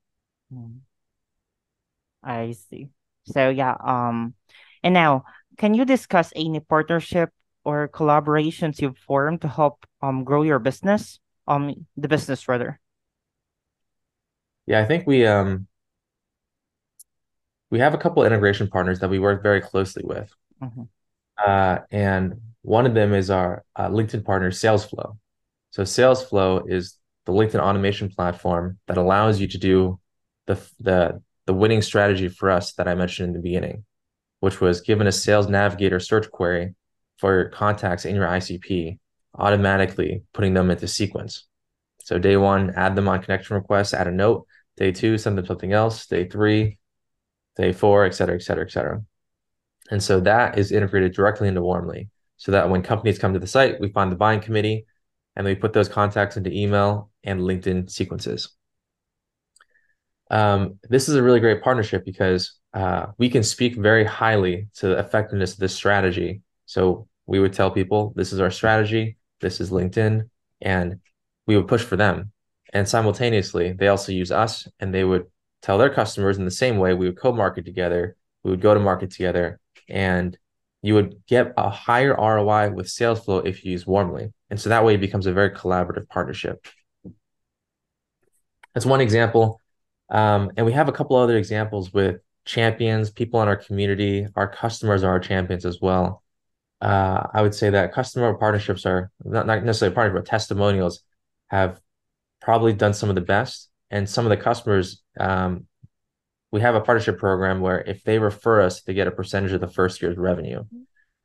Hmm. 0.52 0.78
I 2.22 2.52
see. 2.52 2.90
So 3.25 3.49
yeah, 3.49 3.76
um, 3.82 4.34
and 4.82 4.94
now 4.94 5.25
can 5.56 5.75
you 5.75 5.84
discuss 5.84 6.32
any 6.34 6.60
partnership 6.60 7.30
or 7.64 7.88
collaborations 7.88 8.80
you've 8.80 8.99
formed 8.99 9.42
to 9.42 9.49
help 9.49 9.87
um 10.02 10.25
grow 10.25 10.42
your 10.42 10.58
business, 10.58 11.20
um 11.46 11.87
the 11.96 12.08
business 12.08 12.49
rather? 12.49 12.80
Yeah, 14.66 14.80
I 14.80 14.84
think 14.84 15.06
we 15.06 15.26
um 15.26 15.66
we 17.70 17.78
have 17.78 17.94
a 17.94 17.99
couple 17.99 18.25
integration 18.25 18.68
partners 18.68 19.00
that 19.00 19.10
we 19.10 19.18
work 19.18 19.42
very 19.42 19.60
closely 19.60 20.02
with. 20.04 20.30
Mm-hmm. 20.62 20.82
Uh, 21.38 21.78
and 21.90 22.40
one 22.62 22.86
of 22.86 22.94
them 22.94 23.14
is 23.14 23.30
our 23.30 23.64
uh, 23.76 23.88
LinkedIn 23.88 24.24
partner, 24.24 24.50
SalesFlow. 24.50 25.16
So 25.70 25.82
SalesFlow 25.82 26.70
is 26.70 26.96
the 27.26 27.32
LinkedIn 27.32 27.60
automation 27.60 28.08
platform 28.08 28.78
that 28.86 28.96
allows 28.96 29.40
you 29.40 29.48
to 29.48 29.58
do 29.58 30.00
the 30.46 30.60
the 30.80 31.22
the 31.46 31.54
winning 31.54 31.82
strategy 31.82 32.28
for 32.28 32.50
us 32.50 32.74
that 32.74 32.86
I 32.86 32.94
mentioned 32.94 33.28
in 33.28 33.34
the 33.34 33.40
beginning, 33.40 33.84
which 34.40 34.60
was 34.60 34.80
given 34.82 35.06
a 35.06 35.12
sales 35.12 35.48
navigator 35.48 36.00
search 36.00 36.30
query 36.30 36.74
for 37.18 37.34
your 37.34 37.48
contacts 37.48 38.04
in 38.04 38.14
your 38.14 38.26
ICP, 38.26 38.98
automatically 39.34 40.22
putting 40.32 40.54
them 40.54 40.70
into 40.70 40.86
sequence. 40.86 41.46
So 42.04 42.18
day 42.18 42.36
one, 42.36 42.70
add 42.76 42.96
them 42.96 43.08
on 43.08 43.22
connection 43.22 43.56
requests, 43.56 43.94
add 43.94 44.06
a 44.06 44.12
note. 44.12 44.46
Day 44.76 44.92
two, 44.92 45.18
send 45.18 45.36
them 45.36 45.46
something 45.46 45.72
else. 45.72 46.06
Day 46.06 46.28
three, 46.28 46.78
day 47.56 47.72
four, 47.72 48.04
et 48.04 48.14
cetera, 48.14 48.36
et 48.36 48.42
cetera, 48.42 48.64
et 48.64 48.70
cetera. 48.70 49.02
And 49.90 50.02
so 50.02 50.20
that 50.20 50.58
is 50.58 50.72
integrated 50.72 51.12
directly 51.12 51.48
into 51.48 51.62
Warmly 51.62 52.08
so 52.40 52.52
that 52.52 52.70
when 52.70 52.80
companies 52.80 53.18
come 53.18 53.35
to 53.35 53.38
the 53.38 53.47
site, 53.47 53.78
we 53.80 53.90
find 53.90 54.11
the 54.11 54.16
buying 54.16 54.40
committee 54.40 54.87
and 55.37 55.44
we 55.44 55.54
put 55.54 55.75
those 55.75 55.90
contacts 55.90 56.38
into 56.38 56.50
email 56.50 57.11
and 57.23 57.40
LinkedIn 57.40 57.90
sequences. 57.90 58.56
Um, 60.30 60.78
this 60.88 61.11
is 61.11 61.16
a 61.16 61.23
really 61.23 61.40
great 61.40 61.62
partnership 61.62 62.02
because 62.02 62.54
uh, 62.73 63.09
we 63.18 63.28
can 63.28 63.42
speak 63.42 63.76
very 63.76 64.04
highly 64.04 64.68
to 64.76 64.88
the 64.88 64.99
effectiveness 64.99 65.52
of 65.52 65.59
this 65.59 65.75
strategy. 65.75 66.40
So 66.64 67.09
we 67.26 67.40
would 67.40 67.52
tell 67.52 67.70
people, 67.70 68.14
this 68.16 68.32
is 68.32 68.41
our 68.41 68.50
strategy, 68.50 69.19
this 69.43 69.60
is 69.60 69.71
LinkedIn, 69.71 70.30
and 70.62 70.99
we 71.47 71.58
would 71.58 71.69
push 71.69 71.82
for 71.82 71.97
them. 71.97 72.32
And 72.73 72.88
simultaneously, 72.88 73.75
they 73.75 73.88
also 73.88 74.12
use 74.12 74.32
us 74.32 74.67
and 74.78 74.95
they 74.95 75.04
would 75.04 75.26
tell 75.60 75.76
their 75.76 75.91
customers 75.91 76.38
in 76.38 76.47
the 76.47 76.50
same 76.50 76.78
way. 76.78 76.95
We 76.95 77.04
would 77.04 77.19
co 77.19 77.32
market 77.32 77.67
together, 77.67 78.17
we 78.45 78.50
would 78.50 78.62
go 78.62 78.73
to 78.73 78.80
market 78.80 79.10
together, 79.10 79.60
and 79.91 80.38
you 80.82 80.95
would 80.95 81.23
get 81.26 81.52
a 81.56 81.71
higher 81.71 82.14
ROI 82.14 82.71
with 82.71 82.86
SalesFlow 82.86 83.47
if 83.47 83.64
you 83.64 83.73
use 83.73 83.86
Warmly. 83.86 84.32
And 84.49 84.60
so 84.60 84.71
that 84.71 84.84
way 84.84 84.95
it 84.95 85.00
becomes 85.00 85.26
a 85.26 85.32
very 85.32 85.50
collaborative 85.50 86.08
partnership. 86.08 86.66
That's 88.75 88.86
one 88.86 89.00
example. 89.00 89.60
Um, 90.10 90.50
and 90.56 90.64
we 90.64 90.73
have 90.73 90.88
a 90.88 90.93
couple 90.93 91.16
other 91.16 91.36
examples 91.36 91.93
with 91.93 92.21
champions, 92.45 93.10
people 93.10 93.43
in 93.43 93.49
our 93.49 93.56
community. 93.56 94.26
Our 94.34 94.49
customers 94.49 95.02
are 95.02 95.10
our 95.10 95.21
champions 95.21 95.64
as 95.64 95.80
well. 95.80 96.23
Uh, 96.80 97.26
I 97.32 97.43
would 97.43 97.54
say 97.54 97.71
that 97.71 97.93
customer 97.93 98.32
partnerships 98.34 98.86
are 98.86 99.10
not, 99.23 99.47
not 99.47 99.62
necessarily 99.64 99.95
partnerships, 99.95 100.28
but 100.28 100.30
testimonials 100.30 101.00
have 101.49 101.78
probably 102.40 102.73
done 102.73 102.95
some 102.95 103.10
of 103.10 103.14
the 103.14 103.21
best. 103.21 103.69
And 103.90 104.08
some 104.08 104.25
of 104.25 104.30
the 104.30 104.36
customers 104.36 105.02
um, 105.19 105.66
we 106.52 106.60
have 106.60 106.75
a 106.75 106.80
partnership 106.80 107.19
program 107.19 107.60
where 107.60 107.80
if 107.80 108.02
they 108.02 108.19
refer 108.19 108.63
us, 108.63 108.82
they 108.82 108.95
get 108.95 109.06
a 109.06 109.13
percentage 109.13 109.52
of 109.52 109.60
the 109.60 109.69
first 109.69 110.02
year's 110.02 110.17
revenue. 110.17 110.65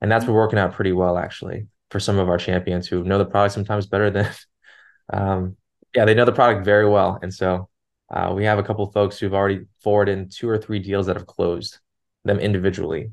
And 0.01 0.11
that's 0.11 0.25
been 0.25 0.33
working 0.33 0.59
out 0.59 0.73
pretty 0.73 0.91
well 0.91 1.17
actually 1.17 1.67
for 1.89 1.99
some 1.99 2.19
of 2.19 2.29
our 2.29 2.37
champions 2.37 2.87
who 2.87 3.03
know 3.03 3.17
the 3.17 3.25
product 3.25 3.53
sometimes 3.53 3.87
better 3.87 4.09
than 4.09 4.29
um, 5.13 5.57
yeah, 5.95 6.05
they 6.05 6.13
know 6.13 6.25
the 6.25 6.31
product 6.31 6.65
very 6.65 6.87
well. 6.87 7.17
And 7.21 7.33
so 7.33 7.69
uh, 8.09 8.33
we 8.35 8.45
have 8.45 8.59
a 8.59 8.63
couple 8.63 8.85
folks 8.91 9.17
who've 9.17 9.33
already 9.33 9.65
forwarded 9.81 10.17
in 10.17 10.29
two 10.29 10.49
or 10.49 10.57
three 10.57 10.79
deals 10.79 11.07
that 11.07 11.15
have 11.15 11.25
closed 11.25 11.79
them 12.23 12.39
individually. 12.39 13.11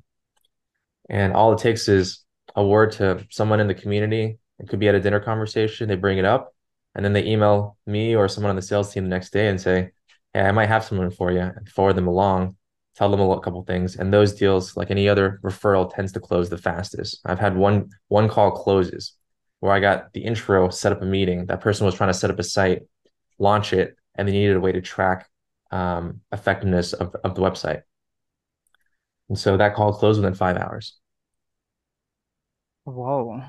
And 1.09 1.33
all 1.33 1.53
it 1.53 1.59
takes 1.59 1.89
is 1.89 2.25
a 2.55 2.65
word 2.65 2.93
to 2.93 3.25
someone 3.31 3.61
in 3.61 3.69
the 3.69 3.75
community. 3.75 4.39
It 4.59 4.69
could 4.69 4.81
be 4.81 4.89
at 4.89 4.95
a 4.95 5.01
dinner 5.01 5.21
conversation. 5.21 5.89
They 5.89 5.97
bring 5.97 6.19
it 6.19 6.25
up 6.25 6.55
and 6.95 7.05
then 7.05 7.13
they 7.13 7.25
email 7.25 7.77
me 7.87 8.15
or 8.15 8.29
someone 8.29 8.51
on 8.51 8.57
the 8.57 8.63
sales 8.63 8.93
team 8.93 9.05
the 9.05 9.11
next 9.11 9.31
day 9.31 9.49
and 9.49 9.61
say, 9.61 9.93
hey, 10.35 10.41
I 10.41 10.53
might 10.53 10.69
have 10.69 10.85
someone 10.85 11.11
for 11.11 11.31
you, 11.31 11.51
forward 11.75 11.95
them 11.95 12.09
along, 12.09 12.57
tell 12.97 13.11
them 13.11 13.21
a 13.21 13.41
couple 13.41 13.63
things. 13.65 13.97
And 13.97 14.13
those 14.13 14.35
deals, 14.35 14.77
like 14.77 14.91
any 14.91 15.09
other 15.09 15.41
referral, 15.43 15.93
tends 15.93 16.13
to 16.13 16.21
close 16.21 16.51
the 16.51 16.59
fastest. 16.59 17.21
I've 17.25 17.39
had 17.39 17.57
one 17.57 17.91
one 18.09 18.29
call 18.29 18.51
closes 18.51 19.15
where 19.61 19.73
I 19.73 19.81
got 19.81 20.13
the 20.13 20.25
intro, 20.25 20.71
set 20.71 20.93
up 20.93 21.03
a 21.03 21.07
meeting. 21.07 21.47
That 21.47 21.61
person 21.61 21.87
was 21.87 21.95
trying 21.95 22.11
to 22.11 22.19
set 22.19 22.31
up 22.31 22.39
a 22.39 22.43
site, 22.43 22.83
launch 23.39 23.73
it, 23.73 23.97
and 24.15 24.27
they 24.27 24.33
needed 24.33 24.57
a 24.57 24.61
way 24.61 24.73
to 24.73 24.81
track 24.81 25.29
um, 25.71 26.21
effectiveness 26.33 26.93
of, 26.93 27.15
of 27.23 27.35
the 27.35 27.43
website. 27.43 27.83
And 29.29 29.39
so 29.39 29.57
that 29.57 29.75
call 29.75 29.93
closed 29.93 30.21
within 30.21 30.35
five 30.35 30.57
hours. 30.57 30.99
Whoa. 32.85 33.43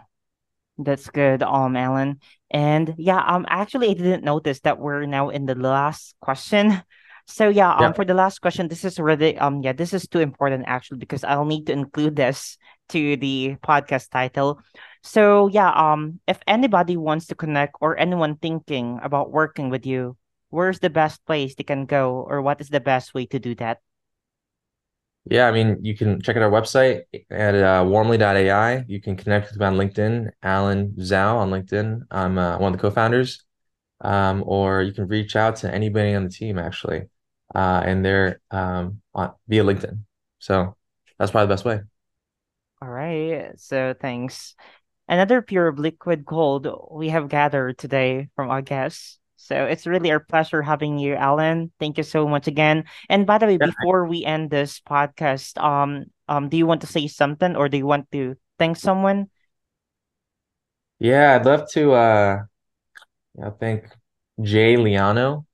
That's 0.77 1.09
good, 1.09 1.43
um, 1.43 1.75
Alan. 1.75 2.19
And 2.49 2.95
yeah, 2.97 3.21
um, 3.21 3.45
actually, 3.47 3.89
I 3.89 3.93
didn't 3.93 4.23
notice 4.23 4.59
that 4.61 4.79
we're 4.79 5.05
now 5.05 5.29
in 5.29 5.45
the 5.45 5.55
last 5.55 6.15
question. 6.21 6.81
So 7.25 7.47
yeah, 7.47 7.71
um, 7.71 7.81
yeah. 7.81 7.91
for 7.93 8.03
the 8.03 8.13
last 8.13 8.39
question, 8.41 8.67
this 8.67 8.83
is 8.83 8.99
really 8.99 9.37
um, 9.37 9.63
yeah, 9.63 9.71
this 9.71 9.93
is 9.93 10.09
too 10.09 10.19
important 10.19 10.65
actually 10.67 10.97
because 10.97 11.23
I'll 11.23 11.45
need 11.45 11.67
to 11.67 11.71
include 11.71 12.17
this 12.17 12.57
to 12.89 13.15
the 13.15 13.55
podcast 13.63 14.09
title. 14.09 14.59
So 15.03 15.47
yeah, 15.47 15.71
um, 15.71 16.19
if 16.27 16.39
anybody 16.47 16.97
wants 16.97 17.27
to 17.27 17.35
connect 17.35 17.75
or 17.79 17.97
anyone 17.97 18.35
thinking 18.35 18.99
about 19.01 19.31
working 19.31 19.69
with 19.69 19.85
you, 19.85 20.17
where's 20.49 20.79
the 20.79 20.89
best 20.89 21.25
place 21.25 21.55
they 21.55 21.63
can 21.63 21.85
go, 21.85 22.27
or 22.27 22.41
what 22.41 22.59
is 22.59 22.67
the 22.67 22.81
best 22.81 23.13
way 23.13 23.25
to 23.27 23.39
do 23.39 23.55
that? 23.55 23.79
Yeah, 25.25 25.47
I 25.47 25.51
mean, 25.51 25.77
you 25.81 25.95
can 25.95 26.21
check 26.21 26.35
out 26.35 26.43
our 26.43 26.51
website 26.51 27.03
at 27.29 27.55
uh, 27.55 27.85
warmly.ai. 27.87 28.83
You 28.87 29.01
can 29.01 29.15
connect 29.15 29.51
with 29.51 29.59
me 29.59 29.65
on 29.65 29.75
LinkedIn, 29.75 30.31
Alan 30.43 30.91
Zhao 30.99 31.35
on 31.35 31.49
LinkedIn. 31.49 32.01
I'm 32.11 32.37
uh, 32.37 32.57
one 32.57 32.73
of 32.73 32.79
the 32.79 32.81
co-founders. 32.81 33.43
Um, 34.01 34.43
or 34.45 34.81
you 34.81 34.91
can 34.91 35.07
reach 35.07 35.37
out 35.37 35.55
to 35.57 35.73
anybody 35.73 36.13
on 36.13 36.25
the 36.25 36.29
team 36.29 36.59
actually, 36.59 37.03
uh, 37.55 37.81
and 37.85 38.03
they're 38.03 38.41
um, 38.51 39.01
on, 39.13 39.31
via 39.47 39.63
LinkedIn. 39.63 39.99
So 40.39 40.75
that's 41.17 41.31
probably 41.31 41.47
the 41.47 41.53
best 41.53 41.63
way. 41.63 41.81
All 42.81 42.89
right. 42.89 43.57
So 43.57 43.95
thanks. 43.97 44.55
Another 45.07 45.41
pure 45.41 45.69
of 45.69 45.79
liquid 45.79 46.25
gold 46.25 46.67
we 46.91 47.09
have 47.09 47.29
gathered 47.29 47.77
today 47.77 48.27
from 48.35 48.49
our 48.49 48.61
guests. 48.61 49.19
So 49.43 49.65
it's 49.65 49.85
really 49.85 50.11
our 50.11 50.19
pleasure 50.19 50.61
having 50.61 50.97
you, 50.97 51.15
Alan. 51.15 51.71
Thank 51.79 51.97
you 51.97 52.03
so 52.03 52.27
much 52.27 52.47
again. 52.47 52.85
And 53.09 53.27
by 53.27 53.37
the 53.37 53.45
way, 53.45 53.57
yeah. 53.59 53.67
before 53.67 54.07
we 54.07 54.23
end 54.23 54.49
this 54.49 54.79
podcast, 54.79 55.61
um, 55.61 56.05
um, 56.29 56.47
do 56.47 56.55
you 56.55 56.65
want 56.65 56.81
to 56.81 56.87
say 56.87 57.07
something 57.07 57.55
or 57.55 57.67
do 57.67 57.77
you 57.77 57.85
want 57.85 58.09
to 58.13 58.35
thank 58.57 58.77
someone? 58.77 59.27
Yeah, 60.99 61.35
I'd 61.35 61.45
love 61.45 61.69
to 61.71 61.91
uh 61.93 62.43
I 63.43 63.49
thank 63.59 63.85
Jay 64.41 64.77
Liano. 64.77 65.45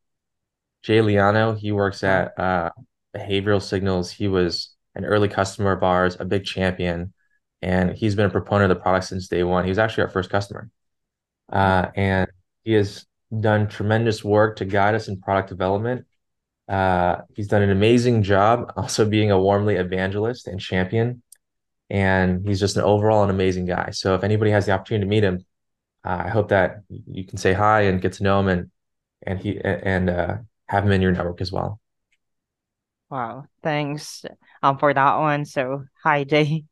Jay 0.83 0.99
Liano, 0.99 1.57
he 1.57 1.71
works 1.71 2.03
at 2.03 2.37
uh 2.37 2.69
Behavioral 3.15 3.61
Signals. 3.61 4.11
He 4.11 4.27
was 4.27 4.75
an 4.93 5.05
early 5.05 5.27
customer 5.27 5.71
of 5.71 5.81
ours, 5.81 6.17
a 6.19 6.25
big 6.25 6.45
champion, 6.45 7.13
and 7.63 7.95
he's 7.97 8.13
been 8.15 8.27
a 8.27 8.29
proponent 8.29 8.71
of 8.71 8.77
the 8.77 8.81
product 8.83 9.07
since 9.07 9.27
day 9.27 9.43
one. 9.43 9.63
He 9.63 9.71
was 9.71 9.79
actually 9.79 10.03
our 10.03 10.09
first 10.09 10.29
customer. 10.29 10.69
Uh, 11.51 11.87
and 11.95 12.27
he 12.63 12.75
is 12.75 13.05
done 13.37 13.67
tremendous 13.67 14.23
work 14.23 14.57
to 14.57 14.65
guide 14.65 14.95
us 14.95 15.07
in 15.07 15.21
product 15.21 15.49
development. 15.49 16.05
Uh, 16.67 17.21
he's 17.35 17.47
done 17.47 17.61
an 17.61 17.71
amazing 17.71 18.23
job 18.23 18.73
also 18.77 19.05
being 19.05 19.31
a 19.31 19.39
warmly 19.39 19.75
evangelist 19.75 20.47
and 20.47 20.59
champion. 20.59 21.21
And 21.89 22.47
he's 22.47 22.59
just 22.59 22.77
an 22.77 22.83
overall 22.83 23.23
an 23.23 23.31
amazing 23.31 23.65
guy. 23.65 23.89
So 23.91 24.13
if 24.13 24.23
anybody 24.23 24.51
has 24.51 24.67
the 24.67 24.73
opportunity 24.73 25.05
to 25.05 25.09
meet 25.09 25.23
him, 25.23 25.45
uh, 26.05 26.23
I 26.25 26.29
hope 26.29 26.49
that 26.49 26.81
you 26.89 27.25
can 27.25 27.37
say 27.37 27.53
hi 27.53 27.81
and 27.81 28.01
get 28.01 28.13
to 28.13 28.23
know 28.23 28.39
him 28.39 28.47
and 28.47 28.71
and 29.23 29.39
he 29.39 29.59
and 29.59 30.09
uh, 30.09 30.37
have 30.67 30.85
him 30.85 30.91
in 30.91 31.01
your 31.01 31.11
network 31.11 31.41
as 31.41 31.51
well. 31.51 31.79
Wow, 33.09 33.45
thanks 33.63 34.23
um 34.61 34.77
for 34.77 34.93
that 34.93 35.17
one. 35.17 35.45
So 35.45 35.85
hi 36.03 36.23
Jay. 36.23 36.65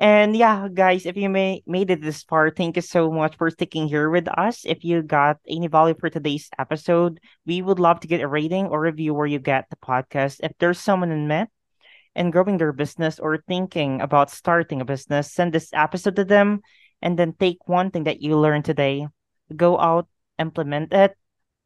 And 0.00 0.34
yeah, 0.34 0.66
guys, 0.72 1.04
if 1.04 1.18
you 1.18 1.28
may 1.28 1.62
made 1.66 1.90
it 1.90 2.00
this 2.00 2.22
far, 2.22 2.48
thank 2.48 2.76
you 2.76 2.82
so 2.82 3.12
much 3.12 3.36
for 3.36 3.50
sticking 3.50 3.86
here 3.86 4.08
with 4.08 4.28
us. 4.28 4.64
If 4.64 4.82
you 4.82 5.02
got 5.02 5.36
any 5.46 5.68
value 5.68 5.94
for 5.94 6.08
today's 6.08 6.48
episode, 6.58 7.20
we 7.44 7.60
would 7.60 7.78
love 7.78 8.00
to 8.00 8.08
get 8.08 8.22
a 8.22 8.26
rating 8.26 8.68
or 8.68 8.80
review 8.80 9.12
where 9.12 9.26
you 9.26 9.38
get 9.38 9.68
the 9.68 9.76
podcast. 9.76 10.40
If 10.42 10.52
there's 10.58 10.80
someone 10.80 11.12
in 11.12 11.28
met 11.28 11.50
and 12.14 12.32
growing 12.32 12.56
their 12.56 12.72
business 12.72 13.18
or 13.18 13.44
thinking 13.46 14.00
about 14.00 14.30
starting 14.30 14.80
a 14.80 14.86
business, 14.86 15.34
send 15.34 15.52
this 15.52 15.68
episode 15.74 16.16
to 16.16 16.24
them 16.24 16.62
and 17.02 17.18
then 17.18 17.34
take 17.34 17.68
one 17.68 17.90
thing 17.90 18.04
that 18.04 18.22
you 18.22 18.38
learned 18.38 18.64
today, 18.64 19.06
go 19.54 19.78
out, 19.78 20.08
implement 20.38 20.94
it, 20.94 21.14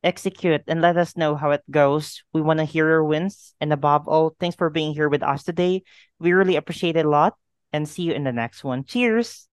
execute, 0.02 0.62
and 0.66 0.80
let 0.82 0.96
us 0.96 1.16
know 1.16 1.36
how 1.36 1.52
it 1.52 1.62
goes. 1.70 2.24
We 2.32 2.42
want 2.42 2.58
to 2.58 2.64
hear 2.64 2.88
your 2.88 3.04
wins. 3.04 3.54
And 3.60 3.72
above 3.72 4.08
all, 4.08 4.34
thanks 4.40 4.56
for 4.56 4.70
being 4.70 4.92
here 4.92 5.08
with 5.08 5.22
us 5.22 5.44
today. 5.44 5.84
We 6.18 6.32
really 6.32 6.56
appreciate 6.56 6.96
it 6.96 7.06
a 7.06 7.08
lot 7.08 7.34
and 7.74 7.88
see 7.88 8.04
you 8.04 8.12
in 8.12 8.24
the 8.24 8.32
next 8.32 8.62
one. 8.64 8.84
Cheers. 8.84 9.48